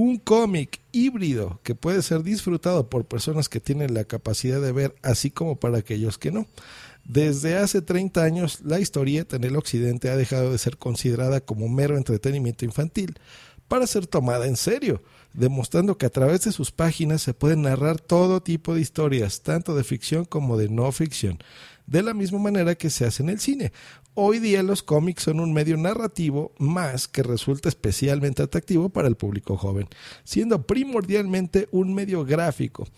Un 0.00 0.18
cómic 0.18 0.80
híbrido 0.92 1.58
que 1.64 1.74
puede 1.74 2.02
ser 2.02 2.22
disfrutado 2.22 2.88
por 2.88 3.06
personas 3.06 3.48
que 3.48 3.58
tienen 3.58 3.94
la 3.94 4.04
capacidad 4.04 4.60
de 4.60 4.70
ver, 4.70 4.94
así 5.02 5.32
como 5.32 5.58
para 5.58 5.78
aquellos 5.78 6.18
que 6.18 6.30
no. 6.30 6.46
Desde 7.04 7.56
hace 7.56 7.82
30 7.82 8.22
años, 8.22 8.60
la 8.60 8.78
historieta 8.78 9.34
en 9.34 9.42
el 9.42 9.56
occidente 9.56 10.08
ha 10.08 10.14
dejado 10.14 10.52
de 10.52 10.58
ser 10.58 10.76
considerada 10.76 11.40
como 11.40 11.68
mero 11.68 11.96
entretenimiento 11.96 12.64
infantil 12.64 13.18
para 13.66 13.88
ser 13.88 14.06
tomada 14.06 14.46
en 14.46 14.56
serio, 14.56 15.02
demostrando 15.34 15.98
que 15.98 16.06
a 16.06 16.10
través 16.10 16.44
de 16.44 16.52
sus 16.52 16.70
páginas 16.70 17.20
se 17.20 17.34
pueden 17.34 17.62
narrar 17.62 17.98
todo 17.98 18.40
tipo 18.40 18.76
de 18.76 18.80
historias, 18.82 19.40
tanto 19.42 19.74
de 19.74 19.82
ficción 19.82 20.24
como 20.24 20.56
de 20.56 20.68
no 20.68 20.92
ficción, 20.92 21.38
de 21.88 22.04
la 22.04 22.14
misma 22.14 22.38
manera 22.38 22.76
que 22.76 22.90
se 22.90 23.04
hace 23.04 23.24
en 23.24 23.30
el 23.30 23.40
cine. 23.40 23.72
Hoy 24.20 24.40
día 24.40 24.64
los 24.64 24.82
cómics 24.82 25.22
son 25.22 25.38
un 25.38 25.52
medio 25.52 25.76
narrativo 25.76 26.50
más 26.58 27.06
que 27.06 27.22
resulta 27.22 27.68
especialmente 27.68 28.42
atractivo 28.42 28.88
para 28.88 29.06
el 29.06 29.14
público 29.14 29.56
joven, 29.56 29.86
siendo 30.24 30.66
primordialmente 30.66 31.68
un 31.70 31.94
medio 31.94 32.24
gráfico. 32.24 32.88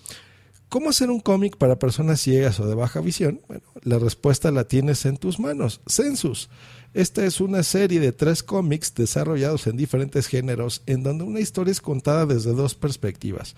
¿Cómo 0.70 0.88
hacer 0.88 1.10
un 1.10 1.20
cómic 1.20 1.58
para 1.58 1.78
personas 1.78 2.22
ciegas 2.22 2.58
o 2.58 2.66
de 2.66 2.74
baja 2.74 3.02
visión? 3.02 3.42
Bueno, 3.48 3.64
la 3.82 3.98
respuesta 3.98 4.50
la 4.50 4.64
tienes 4.64 5.04
en 5.04 5.18
tus 5.18 5.38
manos. 5.38 5.82
Census. 5.86 6.48
Esta 6.94 7.26
es 7.26 7.42
una 7.42 7.64
serie 7.64 8.00
de 8.00 8.12
tres 8.12 8.42
cómics 8.42 8.94
desarrollados 8.94 9.66
en 9.66 9.76
diferentes 9.76 10.26
géneros, 10.26 10.82
en 10.86 11.02
donde 11.02 11.24
una 11.24 11.40
historia 11.40 11.72
es 11.72 11.82
contada 11.82 12.24
desde 12.24 12.54
dos 12.54 12.74
perspectivas. 12.74 13.56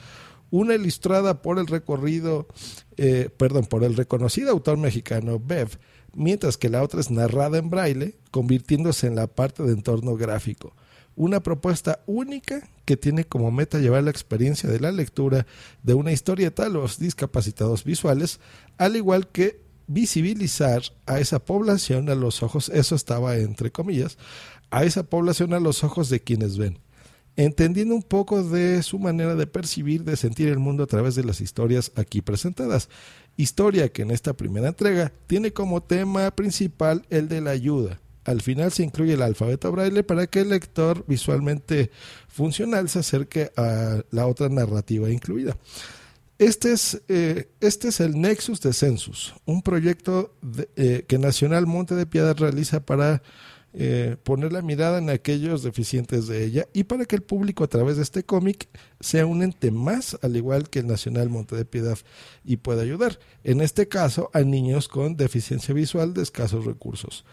Una 0.50 0.74
ilustrada 0.74 1.42
por 1.42 1.60
el 1.60 1.68
recorrido, 1.68 2.48
eh, 2.96 3.30
perdón, 3.36 3.66
por 3.66 3.84
el 3.84 3.96
reconocido 3.96 4.50
autor 4.50 4.78
mexicano 4.78 5.38
Bev, 5.38 5.78
mientras 6.14 6.56
que 6.56 6.68
la 6.68 6.82
otra 6.82 7.00
es 7.00 7.10
narrada 7.10 7.58
en 7.58 7.70
braille, 7.70 8.16
convirtiéndose 8.30 9.06
en 9.06 9.16
la 9.16 9.26
parte 9.26 9.62
de 9.62 9.72
entorno 9.72 10.16
gráfico. 10.16 10.74
Una 11.14 11.42
propuesta 11.42 12.00
única 12.06 12.68
que 12.84 12.96
tiene 12.96 13.24
como 13.24 13.50
meta 13.50 13.78
llevar 13.78 14.04
la 14.04 14.10
experiencia 14.10 14.68
de 14.68 14.80
la 14.80 14.92
lectura 14.92 15.46
de 15.82 15.94
una 15.94 16.12
historieta 16.12 16.66
a 16.66 16.70
los 16.70 16.98
discapacitados 16.98 17.84
visuales, 17.84 18.40
al 18.78 18.96
igual 18.96 19.28
que 19.28 19.60
visibilizar 19.86 20.82
a 21.06 21.20
esa 21.20 21.38
población 21.44 22.08
a 22.08 22.14
los 22.14 22.42
ojos, 22.42 22.70
eso 22.70 22.94
estaba 22.94 23.36
entre 23.36 23.70
comillas, 23.70 24.16
a 24.70 24.84
esa 24.84 25.02
población 25.02 25.52
a 25.52 25.60
los 25.60 25.84
ojos 25.84 26.08
de 26.08 26.20
quienes 26.20 26.56
ven, 26.56 26.78
entendiendo 27.36 27.94
un 27.94 28.02
poco 28.02 28.42
de 28.42 28.82
su 28.82 28.98
manera 28.98 29.34
de 29.34 29.46
percibir, 29.46 30.04
de 30.04 30.16
sentir 30.16 30.48
el 30.48 30.58
mundo 30.58 30.84
a 30.84 30.86
través 30.86 31.14
de 31.14 31.24
las 31.24 31.40
historias 31.40 31.92
aquí 31.96 32.22
presentadas. 32.22 32.88
Historia 33.36 33.88
que 33.90 34.02
en 34.02 34.10
esta 34.10 34.34
primera 34.34 34.68
entrega 34.68 35.12
tiene 35.26 35.52
como 35.52 35.82
tema 35.82 36.30
principal 36.32 37.06
el 37.10 37.28
de 37.28 37.40
la 37.40 37.50
ayuda. 37.50 38.00
Al 38.24 38.40
final 38.40 38.70
se 38.70 38.84
incluye 38.84 39.14
el 39.14 39.22
alfabeto 39.22 39.72
braille 39.72 40.04
para 40.04 40.26
que 40.26 40.40
el 40.40 40.50
lector 40.50 41.04
visualmente 41.08 41.90
funcional 42.28 42.88
se 42.88 43.00
acerque 43.00 43.50
a 43.56 44.02
la 44.10 44.26
otra 44.26 44.48
narrativa 44.48 45.10
incluida. 45.10 45.56
Este 46.38 46.72
es, 46.72 47.02
eh, 47.08 47.50
este 47.60 47.88
es 47.88 48.00
el 48.00 48.20
Nexus 48.20 48.60
de 48.60 48.72
Census, 48.72 49.34
un 49.44 49.62
proyecto 49.62 50.34
eh, 50.76 51.04
que 51.06 51.18
Nacional 51.18 51.66
Monte 51.66 51.94
de 51.94 52.06
Piedad 52.06 52.36
realiza 52.36 52.84
para 52.84 53.22
eh, 53.74 54.16
poner 54.22 54.52
la 54.52 54.60
mirada 54.60 54.98
en 54.98 55.08
aquellos 55.08 55.62
deficientes 55.62 56.26
de 56.26 56.44
ella 56.44 56.68
y 56.74 56.84
para 56.84 57.06
que 57.06 57.16
el 57.16 57.22
público 57.22 57.64
a 57.64 57.68
través 57.68 57.96
de 57.96 58.02
este 58.02 58.22
cómic 58.22 58.68
sea 59.00 59.24
un 59.24 59.42
ente 59.42 59.70
más, 59.70 60.18
al 60.20 60.36
igual 60.36 60.68
que 60.68 60.80
el 60.80 60.86
Nacional 60.86 61.30
Monte 61.30 61.56
de 61.56 61.64
Piedad, 61.64 61.98
y 62.44 62.58
pueda 62.58 62.82
ayudar, 62.82 63.18
en 63.44 63.62
este 63.62 63.88
caso, 63.88 64.30
a 64.34 64.40
niños 64.40 64.88
con 64.88 65.16
deficiencia 65.16 65.72
visual 65.72 66.12
de 66.12 66.22
escasos 66.22 66.66
recursos. 66.66 67.24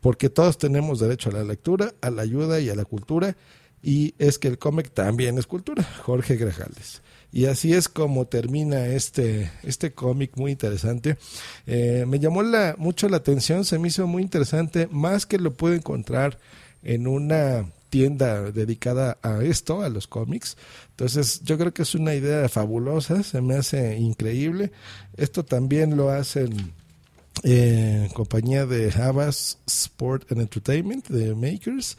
Porque 0.00 0.30
todos 0.30 0.56
tenemos 0.56 0.98
derecho 0.98 1.28
a 1.28 1.34
la 1.34 1.44
lectura, 1.44 1.94
a 2.00 2.10
la 2.10 2.22
ayuda 2.22 2.58
y 2.60 2.70
a 2.70 2.74
la 2.74 2.86
cultura, 2.86 3.36
y 3.82 4.14
es 4.18 4.38
que 4.38 4.48
el 4.48 4.58
cómic 4.58 4.92
también 4.92 5.36
es 5.36 5.46
cultura. 5.46 5.82
Jorge 6.02 6.36
Grajales. 6.36 7.02
Y 7.32 7.46
así 7.46 7.72
es 7.72 7.88
como 7.88 8.26
termina 8.26 8.86
este, 8.86 9.50
este 9.62 9.92
cómic 9.92 10.36
muy 10.36 10.52
interesante. 10.52 11.16
Eh, 11.66 12.04
me 12.06 12.18
llamó 12.20 12.42
la, 12.42 12.74
mucho 12.76 13.08
la 13.08 13.16
atención, 13.16 13.64
se 13.64 13.78
me 13.78 13.88
hizo 13.88 14.06
muy 14.06 14.22
interesante, 14.22 14.86
más 14.90 15.24
que 15.24 15.38
lo 15.38 15.54
pude 15.54 15.76
encontrar 15.76 16.38
en 16.82 17.06
una 17.06 17.64
tienda 17.88 18.50
dedicada 18.50 19.18
a 19.22 19.42
esto, 19.42 19.82
a 19.82 19.88
los 19.88 20.06
cómics. 20.06 20.56
Entonces 20.90 21.40
yo 21.44 21.56
creo 21.56 21.72
que 21.72 21.82
es 21.82 21.94
una 21.94 22.14
idea 22.14 22.48
fabulosa, 22.48 23.22
se 23.22 23.40
me 23.40 23.54
hace 23.54 23.96
increíble. 23.96 24.70
Esto 25.16 25.44
también 25.44 25.96
lo 25.96 26.10
hacen 26.10 26.72
eh, 27.44 28.08
compañía 28.12 28.66
de 28.66 28.92
Havas 28.92 29.58
Sport 29.66 30.30
and 30.32 30.42
Entertainment, 30.42 31.08
de 31.08 31.34
Makers. 31.34 31.96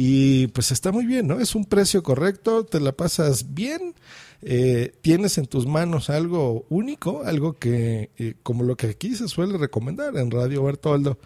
Y 0.00 0.46
pues 0.48 0.70
está 0.70 0.92
muy 0.92 1.06
bien, 1.06 1.26
¿no? 1.26 1.40
Es 1.40 1.56
un 1.56 1.64
precio 1.64 2.04
correcto, 2.04 2.64
te 2.64 2.78
la 2.78 2.92
pasas 2.92 3.52
bien 3.52 3.94
eh, 4.40 4.92
tienes 5.00 5.36
en 5.38 5.46
tus 5.46 5.66
manos 5.66 6.10
algo 6.10 6.64
único, 6.68 7.24
algo 7.24 7.54
que, 7.54 8.10
eh, 8.18 8.34
como 8.42 8.62
lo 8.62 8.76
que 8.76 8.88
aquí 8.88 9.16
se 9.16 9.26
suele 9.28 9.58
recomendar 9.58 10.16
en 10.16 10.30
Radio 10.30 10.62
Bertoldo, 10.62 11.18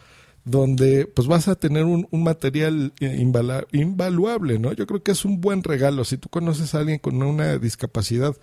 donde 0.44 1.06
pues 1.06 1.28
vas 1.28 1.46
a 1.46 1.56
tener 1.56 1.84
un, 1.84 2.08
material 2.10 2.92
eh, 3.00 3.18
invaluable, 3.72 4.58
¿no? 4.58 4.72
Yo 4.72 4.86
creo 4.86 5.02
que 5.02 5.12
es 5.12 5.24
un 5.24 5.40
buen 5.40 5.62
regalo. 5.62 6.04
Si 6.04 6.16
tú 6.16 6.28
conoces 6.30 6.74
a 6.74 6.78
alguien 6.78 6.98
con 6.98 7.22
una 7.22 7.58
discapacidad 7.58 8.34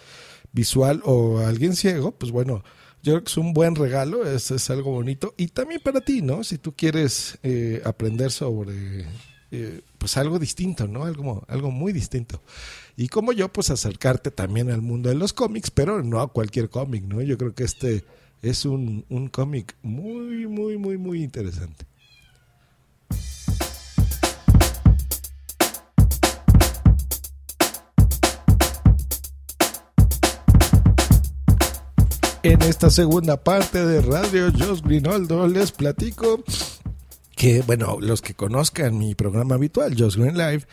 visual 0.52 1.02
o 1.04 1.40
a 1.40 1.50
alguien 1.50 1.76
ciego, 1.76 2.12
pues 2.12 2.32
bueno, 2.32 2.64
yo 3.02 3.14
creo 3.14 3.24
que 3.24 3.32
es 3.32 3.38
un 3.38 3.54
buen 3.54 3.76
regalo, 3.76 4.26
es, 4.26 4.52
es 4.52 4.70
algo 4.70 4.92
bonito. 4.92 5.34
Y 5.36 5.48
también 5.48 5.82
para 5.84 6.02
ti, 6.02 6.22
¿no? 6.22 6.44
Si 6.44 6.58
tú 6.60 6.74
quieres 6.76 7.40
aprender 7.84 8.32
sobre 8.32 9.08
pues 9.98 10.18
algo 10.18 10.40
distinto, 10.40 10.88
¿no? 10.88 11.06
Algo, 11.06 11.44
algo 11.48 11.72
muy 11.72 11.94
distinto. 11.94 12.42
Y 12.96 13.08
como 13.08 13.32
yo, 13.32 13.52
pues 13.52 13.70
acercarte 13.70 14.32
también 14.32 14.70
al 14.72 14.82
mundo 14.82 15.10
de 15.10 15.16
los 15.16 15.34
cómics, 15.34 15.72
pero 15.72 16.04
no 16.04 16.22
a 16.22 16.32
cualquier 16.32 16.70
cómic, 16.70 17.04
¿no? 17.04 17.22
Yo 17.22 17.38
creo 17.38 17.56
que 17.56 17.64
este 17.64 18.04
es 18.42 18.66
un, 18.66 19.06
un 19.10 19.28
cómic 19.30 19.76
muy, 19.82 20.48
muy, 20.48 20.78
muy, 20.78 20.98
muy 20.98 21.24
interesante. 21.24 21.86
En 32.42 32.62
esta 32.62 32.90
segunda 32.90 33.44
parte 33.44 33.86
de 33.86 34.02
Radio 34.02 34.50
Jos 34.58 34.82
Grinoldo 34.82 35.46
les 35.48 35.74
platico 35.74 36.42
que, 37.40 37.62
bueno, 37.62 38.00
los 38.02 38.22
que 38.22 38.34
conozcan 38.34 38.98
mi 38.98 39.16
programa 39.16 39.56
habitual, 39.56 39.96
Jos 39.98 40.18
Green 40.18 40.38
Live, 40.38 40.64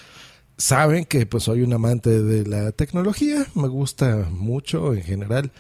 saben 0.59 1.05
que 1.05 1.25
pues 1.25 1.45
soy 1.45 1.63
un 1.63 1.73
amante 1.73 2.25
de 2.25 2.45
la 2.45 2.73
tecnología, 2.73 3.47
me 3.55 3.69
gusta 3.69 4.27
mucho 4.33 4.93
en 4.93 5.05
general 5.05 5.53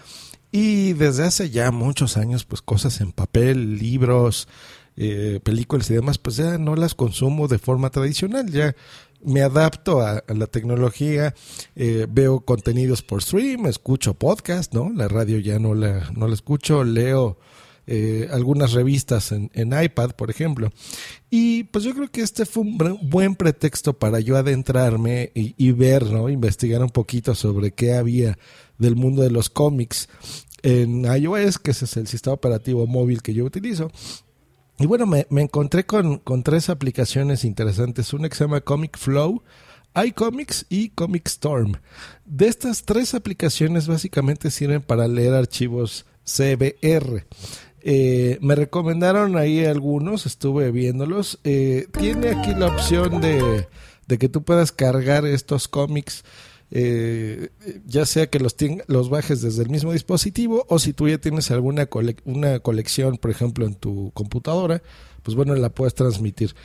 y 0.50 0.94
desde 0.94 1.22
hace 1.22 1.50
ya 1.50 1.70
muchos 1.70 2.16
años 2.16 2.44
pues 2.44 2.60
cosas 2.60 3.00
en 3.00 3.12
papel, 3.12 3.78
libros, 3.78 4.48
eh, 4.96 5.38
películas 5.44 5.88
y 5.90 5.94
demás 5.94 6.18
pues 6.18 6.38
ya 6.38 6.58
no 6.58 6.74
las 6.74 6.96
consumo 6.96 7.46
de 7.46 7.60
forma 7.60 7.90
tradicional, 7.90 8.50
ya 8.50 8.74
me 9.22 9.42
adapto 9.42 10.00
a, 10.00 10.24
la 10.26 10.48
tecnología, 10.48 11.36
eh, 11.76 12.08
veo 12.10 12.40
contenidos 12.40 13.02
por 13.02 13.22
stream, 13.22 13.66
escucho 13.66 14.14
podcast, 14.14 14.74
¿no? 14.74 14.90
La 14.92 15.06
radio 15.06 15.38
ya 15.38 15.60
no 15.60 15.72
la, 15.76 16.10
no 16.16 16.26
la 16.26 16.34
escucho, 16.34 16.82
leo 16.82 17.38
eh, 17.88 18.28
algunas 18.32 18.72
revistas 18.72 19.30
en, 19.30 19.50
iPad, 19.54 20.10
por 20.10 20.30
ejemplo. 20.30 20.72
Y 21.30 21.64
pues 21.64 21.84
yo 21.84 21.94
creo 21.94 22.10
que 22.10 22.20
este 22.20 22.44
fue 22.44 22.64
un 22.64 22.98
buen 23.02 23.36
pretexto 23.36 23.92
para 23.92 24.18
yo 24.18 24.36
adentrarme 24.36 25.30
y, 25.34 25.70
ver, 25.72 26.06
¿no? 26.06 26.28
Investigar 26.28 26.82
un 26.82 26.90
poquito 26.90 27.34
sobre 27.34 27.72
qué 27.72 27.94
había 27.94 28.38
del 28.78 28.96
mundo 28.96 29.22
de 29.22 29.30
los 29.30 29.50
cómics 29.50 30.08
en 30.62 31.04
iOS, 31.04 31.58
que 31.58 31.70
ese 31.70 31.84
es 31.84 31.96
el 31.96 32.08
sistema 32.08 32.34
operativo 32.34 32.86
móvil 32.88 33.22
que 33.22 33.34
yo 33.34 33.44
utilizo. 33.44 33.92
Y 34.78 34.86
bueno, 34.86 35.06
me, 35.06 35.26
encontré 35.30 35.86
con, 35.86 36.18
con, 36.18 36.42
tres 36.42 36.68
aplicaciones 36.68 37.44
interesantes. 37.44 38.12
Una 38.12 38.28
que 38.28 38.34
se 38.34 38.44
llama 38.44 38.60
Comic 38.62 38.98
Flow, 38.98 39.42
iComics 40.04 40.66
y 40.68 40.90
Comic 40.90 41.28
Storm. 41.28 41.74
De 42.24 42.48
estas 42.48 42.84
tres 42.84 43.14
aplicaciones 43.14 43.86
básicamente 43.86 44.50
sirven 44.50 44.82
para 44.82 45.06
leer 45.06 45.34
archivos 45.34 46.04
CBR. 46.26 47.24
Eh, 47.88 48.38
me 48.40 48.56
recomendaron 48.56 49.36
ahí 49.36 49.64
algunos, 49.64 50.26
estuve 50.26 50.72
viéndolos. 50.72 51.38
Eh, 51.44 51.86
tiene 51.96 52.30
aquí 52.30 52.52
la 52.52 52.66
opción 52.66 53.20
de, 53.20 53.68
que 54.08 54.28
tú 54.28 54.42
puedas 54.42 54.72
cargar 54.72 55.24
estos 55.24 55.68
cómics, 55.68 56.24
eh, 56.72 57.50
ya 57.86 58.04
sea 58.04 58.26
que 58.26 58.40
los, 58.40 58.56
los 58.88 59.08
bajes 59.08 59.40
desde 59.40 59.62
el 59.62 59.70
mismo 59.70 59.92
dispositivo 59.92 60.66
o 60.68 60.80
si 60.80 60.94
tú 60.94 61.08
ya 61.08 61.18
tienes 61.18 61.52
alguna 61.52 61.88
una 62.24 62.58
colección, 62.58 63.18
por 63.18 63.30
ejemplo, 63.30 63.64
en 63.64 63.76
tu 63.76 64.10
computadora, 64.14 64.82
pues 65.22 65.36
bueno, 65.36 65.54
la 65.54 65.68
puedes 65.68 65.94
transmitir. 65.94 66.56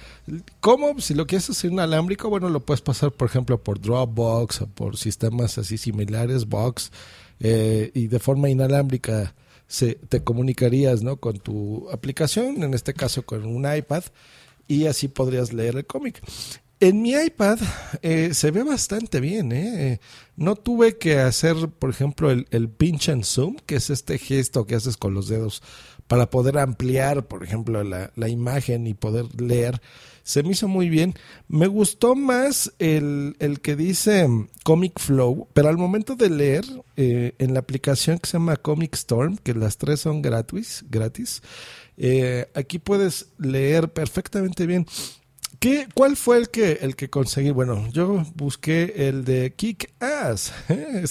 ¿Cómo? 0.60 1.00
Si 1.02 1.14
lo 1.14 1.28
quieres 1.28 1.52
hacer 1.52 1.72
inalámbrico, 1.72 2.32
bueno, 2.32 2.50
lo 2.50 2.62
puedes 2.62 2.82
pasar, 2.82 3.12
por 3.12 3.30
ejemplo, 3.30 3.64
por 3.64 3.80
Dropbox 3.80 4.62
o 4.62 4.68
por 4.70 4.98
sistemas 4.98 5.60
así 5.60 5.78
similares, 5.78 6.48
Box, 6.48 6.92
y 7.40 8.08
de 8.08 8.20
forma 8.20 8.50
inalámbrica 8.50 9.36
se, 9.72 9.96
te 9.96 10.22
comunicarías 10.22 11.02
¿no? 11.02 11.16
con 11.16 11.40
tu 11.40 11.90
aplicación, 11.92 12.62
en 12.62 12.74
este 12.74 12.94
caso 12.94 13.26
con 13.26 13.46
un 13.46 13.74
iPad, 13.74 14.04
y 14.68 14.88
así 14.88 15.08
podrías 15.08 15.54
leer 15.54 15.78
el 15.78 15.86
cómic. 15.86 16.22
En 16.82 17.04
mi 17.04 17.12
iPad 17.12 17.60
eh, 18.02 18.34
se 18.34 18.50
ve 18.50 18.64
bastante 18.64 19.20
bien. 19.20 19.52
¿eh? 19.52 20.00
No 20.36 20.56
tuve 20.56 20.98
que 20.98 21.20
hacer, 21.20 21.56
por 21.70 21.92
ejemplo, 21.92 22.32
el, 22.32 22.48
el 22.50 22.70
pinch 22.70 23.10
and 23.10 23.24
zoom, 23.24 23.58
que 23.68 23.76
es 23.76 23.92
este 23.92 24.18
gesto 24.18 24.66
que 24.66 24.74
haces 24.74 24.98
con 24.98 25.14
los 25.14 25.28
dedos 25.28 25.62
para 26.08 26.30
poder 26.30 26.58
ampliar, 26.58 27.28
por 27.28 27.44
ejemplo, 27.44 27.84
la, 27.84 28.28
imagen 28.28 28.88
y 28.88 28.96
poder 28.96 29.28
leer. 29.40 29.80
Se 30.24 30.42
me 30.42 30.50
hizo 30.50 30.68
muy 30.68 30.90
bien. 30.90 31.14
Me 31.48 31.68
gustó 31.68 32.16
más 32.16 32.74
el, 32.80 33.36
el 33.38 33.62
que 33.62 33.76
dice 33.76 34.28
Comic 34.64 35.00
Flow, 35.00 35.48
pero 35.54 35.70
al 35.70 35.78
momento 35.78 36.16
de 36.16 36.32
leer 36.32 36.66
eh, 36.98 37.36
en 37.38 37.54
la 37.54 37.60
aplicación 37.60 38.18
que 38.18 38.28
se 38.28 38.34
llama 38.34 38.58
Comic 38.58 38.96
Storm, 38.96 39.38
que 39.38 39.54
las 39.54 39.78
tres 39.78 40.00
son 40.00 40.22
gratis, 40.22 40.84
gratis 40.90 41.44
eh, 42.04 42.48
aquí 42.56 42.80
puedes 42.80 43.28
leer 43.38 43.94
perfectamente 43.94 44.66
bien. 44.66 44.88
¿Qué, 45.62 45.88
¿Cuál 45.94 46.18
fue 46.18 46.40
el 46.40 46.50
que, 46.50 46.80
el 46.82 46.96
que 46.96 47.12
conseguí? 47.12 47.52
Bueno, 47.52 47.88
yo 47.92 48.26
busqué 48.34 49.08
el 49.08 49.24
de 49.24 49.54
Kick 49.54 49.94
Ass, 50.00 50.52
¿eh? 50.70 51.06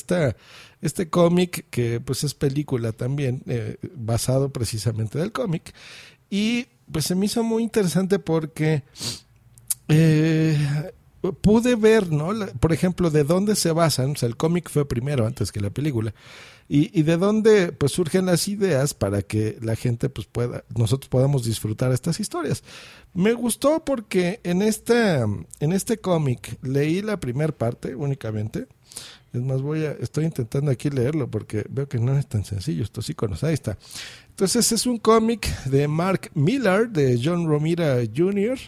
este 0.83 1.09
cómic 1.09 1.67
que 1.71 2.01
pues 2.01 2.25
es 2.25 2.35
película 2.35 2.91
también, 2.91 3.45
eh, 3.47 3.77
basado 3.95 4.49
precisamente 4.53 5.21
del 5.21 5.31
cómic. 5.31 5.73
Y 6.31 6.67
pues 6.91 7.05
se 7.05 7.15
me 7.15 7.27
hizo 7.27 7.45
muy 7.45 7.63
interesante 7.63 8.19
porque 8.19 8.83
eh, 9.87 10.59
pude 11.43 11.75
ver, 11.75 12.11
¿no? 12.11 12.31
por 12.61 12.73
ejemplo, 12.73 13.11
de 13.11 13.25
dónde 13.25 13.57
se 13.57 13.73
basan, 13.73 14.13
o 14.13 14.17
sea, 14.17 14.29
el 14.29 14.37
cómic 14.37 14.71
fue 14.71 14.87
primero 14.87 15.27
antes 15.27 15.53
que 15.53 15.61
la 15.61 15.71
película. 15.71 16.15
Y, 16.69 16.97
y, 16.99 17.03
de 17.03 17.17
dónde 17.17 17.73
pues 17.73 17.91
surgen 17.91 18.27
las 18.27 18.47
ideas 18.47 18.95
para 18.95 19.23
que 19.23 19.59
la 19.61 19.75
gente 19.75 20.09
pues 20.09 20.29
pueda 20.29 20.63
nosotros 20.77 21.09
podamos 21.09 21.45
disfrutar 21.45 21.91
estas 21.91 22.21
historias 22.21 22.63
me 23.13 23.33
gustó 23.33 23.85
porque 23.85 24.39
en 24.45 24.63
este 24.63 25.19
en 25.19 25.73
este 25.73 25.99
cómic 25.99 26.59
leí 26.63 27.03
la 27.03 27.19
primera 27.19 27.53
parte 27.53 27.97
únicamente 27.97 28.69
es 29.33 29.41
más 29.41 29.63
voy 29.63 29.85
a 29.85 29.93
estoy 29.93 30.27
intentando 30.27 30.71
aquí 30.71 30.91
leerlo 30.91 31.29
porque 31.29 31.65
veo 31.69 31.89
que 31.89 31.99
no 31.99 32.17
es 32.17 32.29
tan 32.29 32.45
sencillo 32.45 32.85
estos 32.85 33.11
iconos 33.11 33.43
ahí 33.43 33.55
está 33.55 33.77
entonces 34.41 34.73
es 34.73 34.87
un 34.87 34.97
cómic 34.97 35.65
de 35.65 35.87
Mark 35.87 36.31
Miller 36.33 36.89
de 36.89 37.21
John 37.23 37.47
Romita 37.47 37.99
Jr 38.17 38.59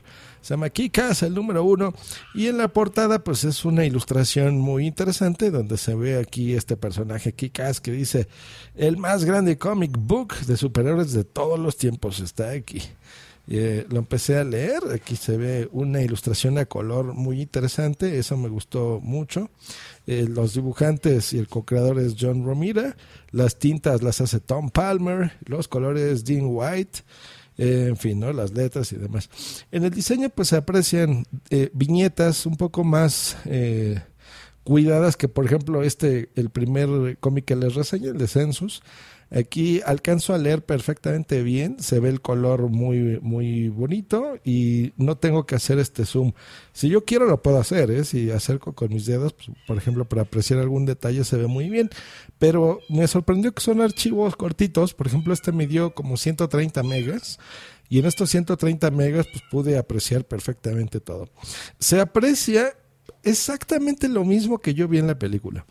se 0.43 0.53
llama 0.53 0.69
Kikas, 0.69 1.23
el 1.23 1.35
número 1.35 1.65
uno, 1.65 1.95
y 2.35 2.49
en 2.49 2.59
la 2.59 2.69
portada 2.69 3.25
pues 3.25 3.45
es 3.45 3.65
una 3.65 3.87
ilustración 3.87 4.59
muy 4.59 4.87
interesante 4.87 5.51
donde 5.51 5.79
se 5.79 5.95
ve 5.95 6.19
aquí 6.19 6.53
este 6.53 6.77
personaje 6.77 7.33
Kikas 7.33 7.81
que 7.81 7.93
dice, 7.93 8.29
el 8.75 8.99
más 8.99 9.25
grande 9.25 9.57
comic 9.57 9.93
book 9.97 10.35
de 10.41 10.59
superhéroes 10.59 11.13
de 11.13 11.25
todos 11.25 11.59
los 11.59 11.79
tiempos 11.79 12.21
está 12.21 12.51
aquí. 12.51 12.83
Eh, 13.55 13.87
lo 13.91 13.99
empecé 13.99 14.39
a 14.39 14.45
leer, 14.45 14.81
aquí 14.95 15.15
se 15.15 15.37
ve 15.37 15.69
una 15.73 16.01
ilustración 16.01 16.57
a 16.57 16.65
color 16.65 17.13
muy 17.13 17.43
interesante, 17.43 18.19
eso 18.19 18.35
me 18.39 18.49
gustó 18.49 18.99
mucho. 19.03 19.51
Eh, 20.07 20.25
los 20.27 20.55
dibujantes 20.55 21.35
y 21.35 21.39
el 21.39 21.49
co-creador 21.49 21.99
es 21.99 22.17
John 22.19 22.47
Romita, 22.47 22.97
las 23.31 23.59
tintas 23.59 24.01
las 24.01 24.23
hace 24.23 24.41
Tom 24.41 24.71
Palmer, 24.71 25.33
los 25.45 25.69
colores 25.69 26.25
Dean 26.25 26.47
White. 26.47 27.01
Eh, 27.59 27.89
en 27.89 27.99
fin, 27.99 28.21
¿no? 28.21 28.33
Las 28.33 28.53
letras 28.53 28.91
y 28.93 28.97
demás. 28.97 29.29
En 29.71 29.85
el 29.85 29.91
diseño, 29.91 30.31
pues 30.31 30.49
se 30.49 30.57
aprecian 30.57 31.27
viñetas 31.75 32.47
un 32.47 32.57
poco 32.57 32.85
más 32.85 33.37
cuidadas 34.65 35.19
que, 35.19 35.29
por 35.29 35.45
ejemplo, 35.45 35.83
este, 35.83 36.31
el 36.37 36.49
primer 36.49 37.19
cómic 37.19 37.45
que 37.45 37.57
les 37.57 37.75
reseñé, 37.75 38.09
el 38.09 38.19
de 38.19 38.29
Census. 38.29 38.83
Aquí 39.35 39.81
alcanzo 39.87 40.35
a 40.35 40.39
leer 40.39 40.63
perfectamente 40.63 41.43
bien, 41.43 41.77
se 41.81 42.01
ve 42.01 42.11
el 42.11 42.21
color 42.21 42.69
muy, 42.69 43.19
muy 43.23 43.71
bonito 43.71 44.37
y 44.45 44.93
no 44.99 45.17
tengo 45.17 45.47
que 45.47 45.55
hacer 45.55 45.79
este 45.79 46.05
zoom. 46.05 46.33
Si 46.75 46.91
yo 46.91 47.07
quiero 47.07 47.25
lo 47.25 47.41
puedo 47.41 47.59
hacer, 47.59 47.91
¿eh? 47.91 48.05
si 48.05 48.31
acerco 48.31 48.75
con 48.75 48.93
mis 48.93 49.07
dedos, 49.07 49.33
pues, 49.33 49.49
por 49.67 49.79
ejemplo, 49.79 50.05
para 50.07 50.23
apreciar 50.23 50.61
algún 50.61 50.85
detalle 50.85 51.25
se 51.25 51.39
ve 51.39 51.47
muy 51.47 51.71
bien, 51.71 51.89
pero 52.39 52.81
me 52.91 53.07
sorprendió 53.09 53.55
que 53.55 53.63
son 53.63 53.81
archivos 53.81 54.37
cortitos, 54.37 54.93
por 54.93 55.07
ejemplo, 55.07 55.33
este 55.33 55.51
me 55.51 55.67
dio 55.67 55.95
como 55.95 56.19
130 56.19 56.83
megas. 56.83 57.39
Y 57.89 57.99
en 57.99 58.07
estos 58.07 58.31
130 58.31 58.91
megas 58.91 59.27
pues 59.31 59.43
pude 59.51 59.77
apreciar 59.77 60.25
perfectamente 60.25 60.99
todo. 60.99 61.29
Se 61.79 62.01
aprecia 62.01 62.75
exactamente 63.23 64.09
lo 64.09 64.25
mismo 64.25 64.59
que 64.59 64.73
yo 64.73 64.89
vi 64.89 64.99
en 64.99 65.07
la 65.07 65.19
película 65.19 65.67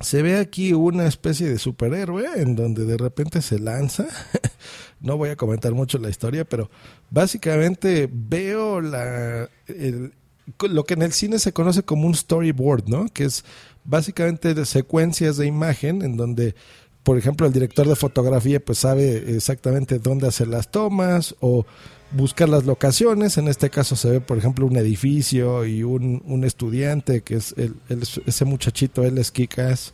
se 0.00 0.22
ve 0.22 0.38
aquí 0.38 0.72
una 0.72 1.06
especie 1.06 1.48
de 1.48 1.58
superhéroe 1.58 2.26
en 2.36 2.56
donde 2.56 2.84
de 2.84 2.96
repente 2.96 3.42
se 3.42 3.58
lanza. 3.58 4.06
no 5.00 5.16
voy 5.16 5.30
a 5.30 5.36
comentar 5.36 5.72
mucho 5.72 5.98
la 5.98 6.10
historia, 6.10 6.44
pero 6.44 6.70
básicamente 7.10 8.08
veo 8.12 8.80
la, 8.80 9.48
lo 10.68 10.84
que 10.84 10.94
en 10.94 11.02
el 11.02 11.12
cine 11.12 11.38
se 11.38 11.52
conoce 11.52 11.82
como 11.82 12.06
un 12.06 12.14
storyboard, 12.14 12.88
¿no? 12.88 13.06
Que 13.08 13.24
es 13.24 13.44
básicamente 13.84 14.54
de 14.54 14.66
secuencias 14.66 15.36
de 15.36 15.46
imagen 15.46 16.02
en 16.02 16.16
donde 16.16 16.54
por 17.04 17.18
ejemplo, 17.18 17.46
el 17.46 17.52
director 17.52 17.86
de 17.86 17.96
fotografía 17.96 18.64
pues 18.64 18.78
sabe 18.78 19.36
exactamente 19.36 19.98
dónde 19.98 20.26
hacer 20.26 20.48
las 20.48 20.70
tomas 20.70 21.36
o 21.40 21.66
buscar 22.14 22.48
las 22.48 22.64
locaciones. 22.64 23.38
En 23.38 23.48
este 23.48 23.70
caso 23.70 23.96
se 23.96 24.10
ve, 24.10 24.20
por 24.20 24.38
ejemplo, 24.38 24.66
un 24.66 24.76
edificio 24.76 25.64
y 25.64 25.82
un, 25.82 26.22
un 26.26 26.44
estudiante, 26.44 27.22
que 27.22 27.36
es 27.36 27.54
el, 27.56 27.74
ese 28.26 28.44
muchachito, 28.44 29.04
él 29.04 29.18
es 29.18 29.30
Kikas. 29.30 29.92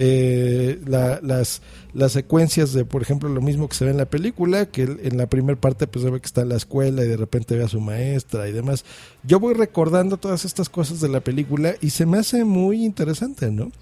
Eh, 0.00 0.80
las, 0.86 1.60
las 1.92 2.12
secuencias 2.12 2.72
de, 2.72 2.84
por 2.84 3.02
ejemplo, 3.02 3.28
lo 3.28 3.40
mismo 3.40 3.68
que 3.68 3.74
se 3.74 3.84
ve 3.84 3.90
en 3.90 3.96
la 3.96 4.04
película, 4.04 4.66
que 4.66 4.82
en 4.82 5.16
la 5.16 5.26
primera 5.26 5.60
parte 5.60 5.88
pues 5.88 6.04
se 6.04 6.10
ve 6.10 6.20
que 6.20 6.26
está 6.26 6.42
en 6.42 6.50
la 6.50 6.56
escuela 6.56 7.04
y 7.04 7.08
de 7.08 7.16
repente 7.16 7.56
ve 7.56 7.64
a 7.64 7.68
su 7.68 7.80
maestra 7.80 8.48
y 8.48 8.52
demás. 8.52 8.84
Yo 9.24 9.40
voy 9.40 9.54
recordando 9.54 10.16
todas 10.16 10.44
estas 10.44 10.68
cosas 10.68 11.00
de 11.00 11.08
la 11.08 11.18
película 11.18 11.74
y 11.80 11.90
se 11.90 12.06
me 12.06 12.18
hace 12.18 12.44
muy 12.44 12.84
interesante, 12.84 13.50
¿no? 13.50 13.72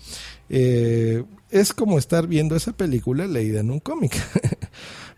Eh, 0.49 1.25
es 1.51 1.75
como 1.75 1.99
estar 1.99 2.27
viendo 2.27 2.57
esa 2.57 2.73
película 2.73 3.27
leída 3.27 3.61
en 3.61 3.71
un 3.71 3.81
cómic. 3.81 4.17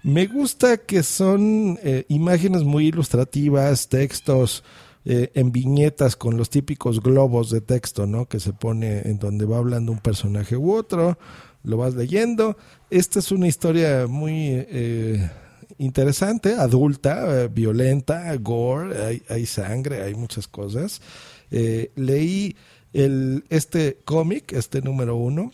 Me 0.02 0.26
gusta 0.26 0.76
que 0.76 1.02
son 1.02 1.78
eh, 1.82 2.04
imágenes 2.08 2.62
muy 2.62 2.86
ilustrativas, 2.86 3.88
textos 3.88 4.62
eh, 5.04 5.32
en 5.34 5.50
viñetas 5.50 6.14
con 6.14 6.36
los 6.36 6.50
típicos 6.50 7.02
globos 7.02 7.50
de 7.50 7.60
texto, 7.60 8.06
¿no? 8.06 8.26
Que 8.26 8.38
se 8.38 8.52
pone 8.52 9.00
en 9.00 9.18
donde 9.18 9.44
va 9.44 9.58
hablando 9.58 9.90
un 9.90 9.98
personaje 9.98 10.56
u 10.56 10.72
otro, 10.72 11.18
lo 11.64 11.78
vas 11.78 11.94
leyendo. 11.94 12.56
Esta 12.90 13.18
es 13.18 13.32
una 13.32 13.48
historia 13.48 14.06
muy 14.06 14.50
eh, 14.52 15.30
interesante, 15.78 16.54
adulta, 16.54 17.48
violenta, 17.48 18.34
gore, 18.36 19.04
hay, 19.04 19.22
hay, 19.28 19.46
sangre, 19.46 20.02
hay 20.02 20.14
muchas 20.14 20.46
cosas. 20.46 21.02
leí 21.50 22.56
el, 22.92 23.44
este 23.48 23.98
cómic, 24.04 24.52
este 24.52 24.80
número 24.80 25.16
uno, 25.16 25.50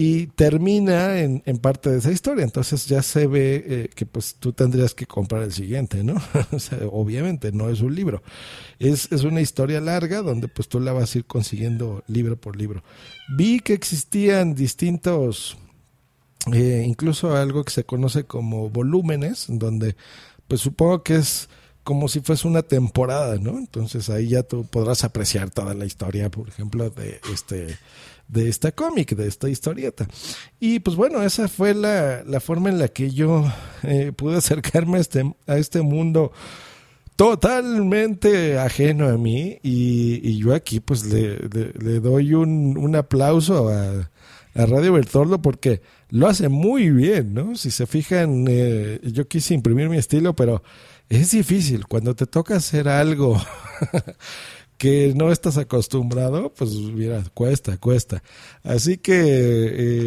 y 0.00 0.28
termina 0.28 1.18
en, 1.18 1.42
en, 1.44 1.58
parte 1.58 1.90
de 1.90 1.98
esa 1.98 2.10
historia. 2.10 2.42
Entonces 2.42 2.86
ya 2.86 3.02
se 3.02 3.26
ve 3.26 3.62
eh, 3.66 3.90
que 3.94 4.06
pues 4.06 4.36
tú 4.36 4.54
tendrías 4.54 4.94
que 4.94 5.04
comprar 5.04 5.42
el 5.42 5.52
siguiente, 5.52 6.02
¿no? 6.02 6.14
o 6.52 6.58
sea, 6.58 6.78
obviamente 6.90 7.52
no 7.52 7.68
es 7.68 7.82
un 7.82 7.94
libro. 7.94 8.22
Es, 8.78 9.12
es 9.12 9.24
una 9.24 9.42
historia 9.42 9.78
larga 9.78 10.22
donde 10.22 10.48
pues 10.48 10.68
tú 10.68 10.80
la 10.80 10.94
vas 10.94 11.14
a 11.14 11.18
ir 11.18 11.26
consiguiendo 11.26 12.02
libro 12.06 12.40
por 12.40 12.56
libro. 12.56 12.82
Vi 13.36 13.60
que 13.60 13.74
existían 13.74 14.54
distintos, 14.54 15.58
eh, 16.50 16.82
incluso 16.86 17.36
algo 17.36 17.62
que 17.62 17.72
se 17.72 17.84
conoce 17.84 18.24
como 18.24 18.70
volúmenes, 18.70 19.48
donde 19.50 19.96
pues 20.48 20.62
supongo 20.62 21.02
que 21.02 21.16
es 21.16 21.50
como 21.84 22.08
si 22.08 22.20
fuese 22.20 22.46
una 22.46 22.62
temporada, 22.62 23.36
¿no? 23.38 23.58
Entonces 23.58 24.10
ahí 24.10 24.28
ya 24.28 24.42
tú 24.42 24.64
podrás 24.64 25.04
apreciar 25.04 25.50
toda 25.50 25.74
la 25.74 25.86
historia, 25.86 26.30
por 26.30 26.48
ejemplo, 26.48 26.90
de 26.90 27.20
este 27.32 27.78
de 28.30 28.48
esta 28.48 28.72
cómic, 28.72 29.14
de 29.16 29.26
esta 29.26 29.48
historieta. 29.48 30.06
Y 30.60 30.78
pues 30.80 30.96
bueno, 30.96 31.22
esa 31.22 31.48
fue 31.48 31.74
la, 31.74 32.22
la 32.24 32.40
forma 32.40 32.68
en 32.68 32.78
la 32.78 32.88
que 32.88 33.10
yo 33.10 33.44
eh, 33.82 34.12
pude 34.14 34.36
acercarme 34.38 34.98
a 34.98 35.00
este, 35.00 35.34
a 35.46 35.56
este 35.56 35.82
mundo 35.82 36.32
totalmente 37.16 38.58
ajeno 38.58 39.08
a 39.08 39.18
mí 39.18 39.58
y, 39.62 40.26
y 40.26 40.38
yo 40.38 40.54
aquí 40.54 40.80
pues 40.80 41.04
le, 41.04 41.36
le, 41.78 42.00
doy 42.00 42.32
un, 42.32 42.78
un 42.78 42.96
aplauso 42.96 43.68
a, 43.68 44.08
a, 44.54 44.66
Radio 44.66 44.94
Bertoldo 44.94 45.42
porque 45.42 45.82
lo 46.08 46.28
hace 46.28 46.48
muy 46.48 46.90
bien, 46.90 47.34
¿no? 47.34 47.56
Si 47.56 47.70
se 47.70 47.86
fijan, 47.86 48.46
eh, 48.48 49.00
yo 49.02 49.28
quise 49.28 49.52
imprimir 49.52 49.90
mi 49.90 49.98
estilo, 49.98 50.34
pero 50.34 50.62
es 51.10 51.32
difícil 51.32 51.86
cuando 51.86 52.14
te 52.14 52.24
toca 52.24 52.56
hacer 52.56 52.88
algo 52.88 53.36
que 54.78 55.12
no 55.14 55.30
estás 55.30 55.58
acostumbrado, 55.58 56.54
pues 56.54 56.70
mira, 56.70 57.22
cuesta, 57.34 57.76
cuesta. 57.76 58.22
Así 58.62 58.96
que 58.96 59.12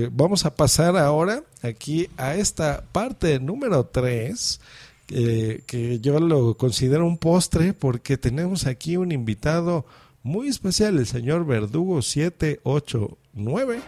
eh, 0.06 0.10
vamos 0.12 0.46
a 0.46 0.56
pasar 0.56 0.98
ahora 0.98 1.44
aquí 1.62 2.10
a 2.18 2.36
esta 2.36 2.84
parte 2.92 3.40
número 3.40 3.86
3, 3.86 4.62
eh, 5.10 5.62
que 5.68 6.00
yo 6.00 6.20
lo 6.20 6.58
considero 6.58 7.06
un 7.06 7.18
postre 7.18 7.74
porque 7.74 8.18
tenemos 8.18 8.66
aquí 8.66 8.98
un 8.98 9.12
invitado 9.12 9.86
muy 10.24 10.48
especial, 10.48 10.98
el 10.98 11.06
señor 11.06 11.46
Verdugo 11.46 12.02
789, 12.02 13.82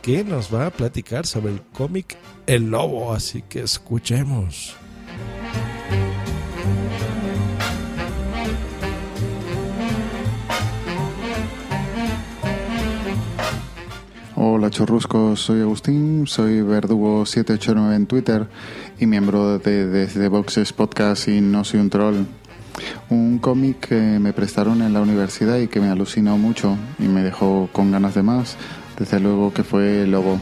que 0.00 0.22
nos 0.22 0.54
va 0.54 0.66
a 0.66 0.70
platicar 0.70 1.26
sobre 1.26 1.52
el 1.52 1.60
cómic 1.60 2.16
El 2.46 2.70
Lobo, 2.70 3.12
así 3.12 3.42
que 3.42 3.60
escuchemos. 3.60 4.76
Hola 14.44 14.70
chorruscos, 14.70 15.40
soy 15.40 15.60
Agustín, 15.60 16.26
soy 16.26 16.62
Verdugo789 16.62 17.94
en 17.94 18.06
Twitter 18.06 18.48
y 18.98 19.06
miembro 19.06 19.60
de 19.60 19.86
Desde 19.86 20.26
Boxes 20.26 20.72
Podcast 20.72 21.28
y 21.28 21.40
No 21.40 21.62
Soy 21.62 21.78
un 21.78 21.90
Troll. 21.90 22.24
Un 23.08 23.38
cómic 23.38 23.86
que 23.86 24.18
me 24.18 24.32
prestaron 24.32 24.82
en 24.82 24.94
la 24.94 25.00
universidad 25.00 25.58
y 25.58 25.68
que 25.68 25.78
me 25.78 25.90
alucinó 25.90 26.38
mucho 26.38 26.76
y 26.98 27.04
me 27.04 27.22
dejó 27.22 27.68
con 27.70 27.92
ganas 27.92 28.16
de 28.16 28.24
más, 28.24 28.56
desde 28.98 29.20
luego 29.20 29.54
que 29.54 29.62
fue 29.62 30.08
Lobo. 30.08 30.40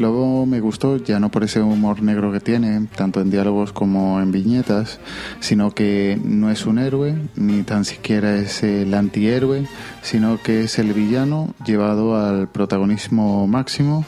Lobo 0.00 0.46
me 0.46 0.60
gustó 0.60 0.96
ya 0.96 1.20
no 1.20 1.30
por 1.30 1.44
ese 1.44 1.60
humor 1.60 2.02
negro 2.02 2.32
que 2.32 2.40
tiene, 2.40 2.86
tanto 2.96 3.20
en 3.20 3.30
diálogos 3.30 3.74
como 3.74 4.18
en 4.22 4.32
viñetas, 4.32 4.98
sino 5.40 5.72
que 5.74 6.18
no 6.24 6.50
es 6.50 6.64
un 6.64 6.78
héroe, 6.78 7.18
ni 7.36 7.64
tan 7.64 7.84
siquiera 7.84 8.34
es 8.36 8.62
el 8.62 8.94
antihéroe, 8.94 9.68
sino 10.00 10.42
que 10.42 10.64
es 10.64 10.78
el 10.78 10.94
villano 10.94 11.54
llevado 11.66 12.16
al 12.16 12.48
protagonismo 12.48 13.46
máximo 13.46 14.06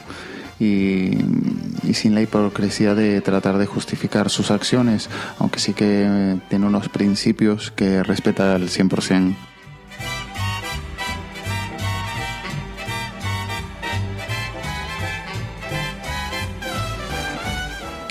y, 0.59 1.11
y, 1.83 1.93
sin 1.93 2.15
la 2.15 2.23
hipocresía 2.23 2.95
de 2.95 3.21
tratar 3.21 3.59
de 3.59 3.67
justificar 3.67 4.31
sus 4.31 4.49
acciones, 4.49 5.11
aunque 5.37 5.59
sí 5.59 5.73
que 5.73 6.39
tiene 6.49 6.65
unos 6.65 6.89
principios 6.89 7.69
que 7.69 8.01
respeta 8.01 8.55
al 8.55 8.63
100%. 8.63 9.52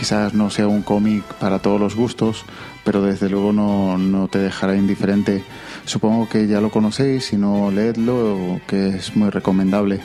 Quizás 0.02 0.34
no 0.34 0.50
sea 0.50 0.66
un 0.66 0.82
cómic 0.82 1.22
para 1.34 1.60
todos 1.60 1.78
los 1.78 1.94
gustos, 1.94 2.44
pero 2.84 3.02
desde 3.02 3.28
luego 3.28 3.52
no, 3.52 3.96
no, 3.98 4.26
te 4.26 4.40
dejará 4.40 4.74
indiferente. 4.74 5.44
Supongo 5.84 6.28
que 6.28 6.48
ya 6.48 6.60
lo 6.60 6.72
conocéis, 6.72 7.26
si 7.26 7.36
no, 7.36 7.70
leedlo, 7.70 8.60
que 8.66 8.88
es 8.88 9.14
muy 9.14 9.30
recomendable. 9.30 10.00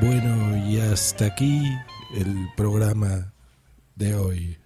Bueno, 0.00 0.56
y 0.64 0.78
hasta 0.78 1.26
aquí 1.26 1.68
el 2.14 2.48
programa 2.56 3.32
de 3.96 4.14
hoy. 4.14 4.56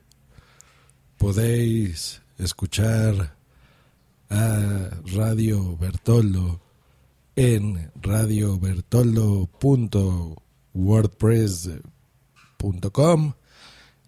Podéis 1.16 2.20
escuchar 2.36 3.34
a 4.28 4.90
Radio 5.14 5.74
Bertoldo 5.78 6.60
en 7.34 7.90
radiobertoldo.wordpress.com. 10.78 13.32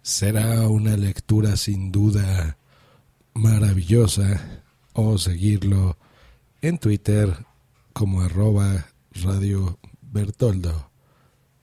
Será 0.01 0.67
una 0.67 0.97
lectura 0.97 1.55
sin 1.57 1.91
duda 1.91 2.57
maravillosa 3.33 4.63
o 4.93 5.17
seguirlo 5.17 5.97
en 6.61 6.79
Twitter 6.79 7.45
como 7.93 8.21
arroba 8.21 8.87
Radio 9.13 9.77
Bertoldo 10.01 10.91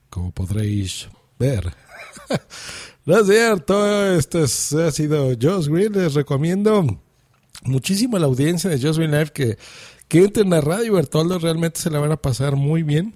como 0.09 0.31
podréis 0.31 1.07
ver. 1.37 1.73
no 3.05 3.19
es 3.19 3.27
cierto, 3.27 4.15
este 4.15 4.43
ha 4.43 4.91
sido 4.91 5.29
Josh 5.39 5.67
Green. 5.67 5.93
Les 5.93 6.13
recomiendo 6.13 7.01
muchísimo 7.63 8.17
a 8.17 8.19
la 8.19 8.25
audiencia 8.25 8.69
de 8.69 8.81
Josh 8.81 8.97
Green 8.97 9.11
Live 9.11 9.31
que, 9.33 9.57
que 10.07 10.23
entren 10.23 10.53
a 10.53 10.61
Radio 10.61 10.93
Bertoldo. 10.93 11.39
Realmente 11.39 11.79
se 11.79 11.89
la 11.89 11.99
van 11.99 12.11
a 12.11 12.17
pasar 12.17 12.55
muy 12.55 12.83
bien. 12.83 13.15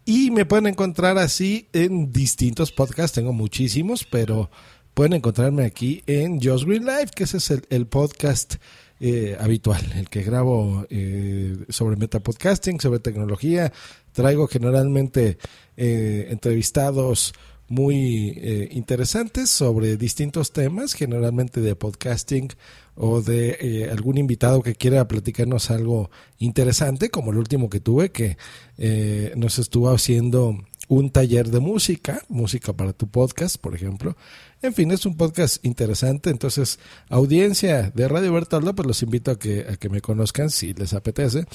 Y 0.09 0.31
me 0.31 0.45
pueden 0.45 0.67
encontrar 0.67 1.17
así 1.17 1.67
en 1.73 2.13
distintos 2.13 2.71
podcasts, 2.71 3.13
tengo 3.13 3.33
muchísimos, 3.33 4.05
pero 4.05 4.49
pueden 4.93 5.11
encontrarme 5.11 5.65
aquí 5.65 6.01
en 6.07 6.39
Josh 6.41 6.63
Green 6.63 6.85
Live, 6.85 7.07
que 7.13 7.25
ese 7.25 7.39
es 7.39 7.51
el, 7.51 7.63
el 7.69 7.87
podcast 7.87 8.55
eh, 9.01 9.35
habitual, 9.37 9.81
el 9.97 10.07
que 10.07 10.23
grabo 10.23 10.85
eh, 10.89 11.57
sobre 11.67 11.97
metapodcasting, 11.97 12.79
sobre 12.79 12.99
tecnología. 12.99 13.73
Traigo 14.13 14.47
generalmente 14.47 15.39
eh, 15.75 16.27
entrevistados 16.29 17.33
muy 17.69 18.33
eh, 18.37 18.69
interesantes 18.71 19.49
sobre 19.49 19.97
distintos 19.97 20.51
temas, 20.51 20.93
generalmente 20.93 21.61
de 21.61 21.75
podcasting 21.75 22.49
o 22.95 23.21
de 23.21 23.57
eh, 23.59 23.89
algún 23.91 24.17
invitado 24.17 24.63
que 24.63 24.75
quiera 24.75 25.07
platicarnos 25.07 25.69
algo 25.69 26.09
interesante, 26.39 27.09
como 27.09 27.31
el 27.31 27.37
último 27.37 27.69
que 27.69 27.79
tuve, 27.79 28.11
que 28.11 28.37
eh, 28.77 29.33
nos 29.35 29.59
estuvo 29.59 29.89
haciendo 29.89 30.57
un 30.87 31.09
taller 31.09 31.49
de 31.49 31.59
música, 31.59 32.23
música 32.29 32.73
para 32.73 32.93
tu 32.93 33.07
podcast, 33.07 33.57
por 33.57 33.75
ejemplo. 33.75 34.15
En 34.63 34.73
fin, 34.73 34.89
es 34.89 35.05
un 35.05 35.15
podcast 35.15 35.63
interesante, 35.63 36.31
entonces, 36.31 36.79
audiencia 37.09 37.91
de 37.93 38.07
Radio 38.07 38.33
Bertoldo, 38.33 38.73
pues 38.73 38.87
los 38.87 39.03
invito 39.03 39.29
a 39.29 39.37
que, 39.37 39.67
a 39.69 39.75
que 39.75 39.87
me 39.87 40.01
conozcan 40.01 40.49
si 40.49 40.73
les 40.73 40.93
apetece. 40.93 41.45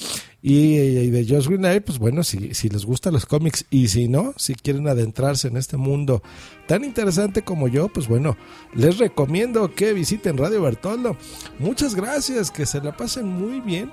Y, 0.41 1.09
de 1.09 1.25
Josh 1.27 1.47
Green 1.49 1.83
pues 1.83 1.99
bueno, 1.99 2.23
si, 2.23 2.53
si 2.53 2.69
les 2.69 2.85
gustan 2.85 3.11
los 3.11 3.25
cómics 3.25 3.65
y 3.69 3.89
si 3.89 4.07
no, 4.07 4.33
si 4.37 4.55
quieren 4.55 4.87
adentrarse 4.87 5.49
en 5.49 5.57
este 5.57 5.75
mundo 5.75 6.23
tan 6.65 6.85
interesante 6.85 7.43
como 7.43 7.67
yo, 7.67 7.89
pues 7.89 8.07
bueno, 8.07 8.37
les 8.73 8.97
recomiendo 8.97 9.75
que 9.75 9.91
visiten 9.91 10.37
Radio 10.37 10.61
Bertoldo. 10.61 11.17
Muchas 11.59 11.95
gracias, 11.95 12.51
que 12.51 12.65
se 12.65 12.79
la 12.79 12.95
pasen 12.95 13.27
muy 13.27 13.59
bien. 13.59 13.91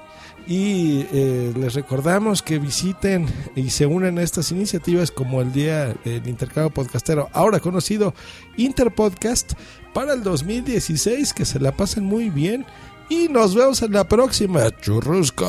Y 0.51 1.07
eh, 1.13 1.53
les 1.57 1.75
recordamos 1.75 2.43
que 2.43 2.59
visiten 2.59 3.29
y 3.55 3.71
se 3.71 3.87
unen 3.87 4.19
a 4.19 4.23
estas 4.23 4.51
iniciativas 4.51 5.13
como 5.13 5.41
el 5.43 5.53
Día 5.53 5.95
del 6.05 6.27
Intercambio 6.27 6.75
Podcastero, 6.75 7.29
ahora 7.33 7.61
conocido 7.61 8.15
Interpodcast, 8.57 9.53
para 9.95 10.13
el 10.13 10.25
2016. 10.25 11.35
Que 11.35 11.45
se 11.45 11.61
la 11.61 11.71
pasen 11.71 12.03
muy 12.03 12.31
bien 12.31 12.67
y 13.09 13.29
nos 13.29 13.55
vemos 13.55 13.81
en 13.83 13.93
la 13.93 14.09
próxima. 14.09 14.77
Churrusco. 14.81 15.47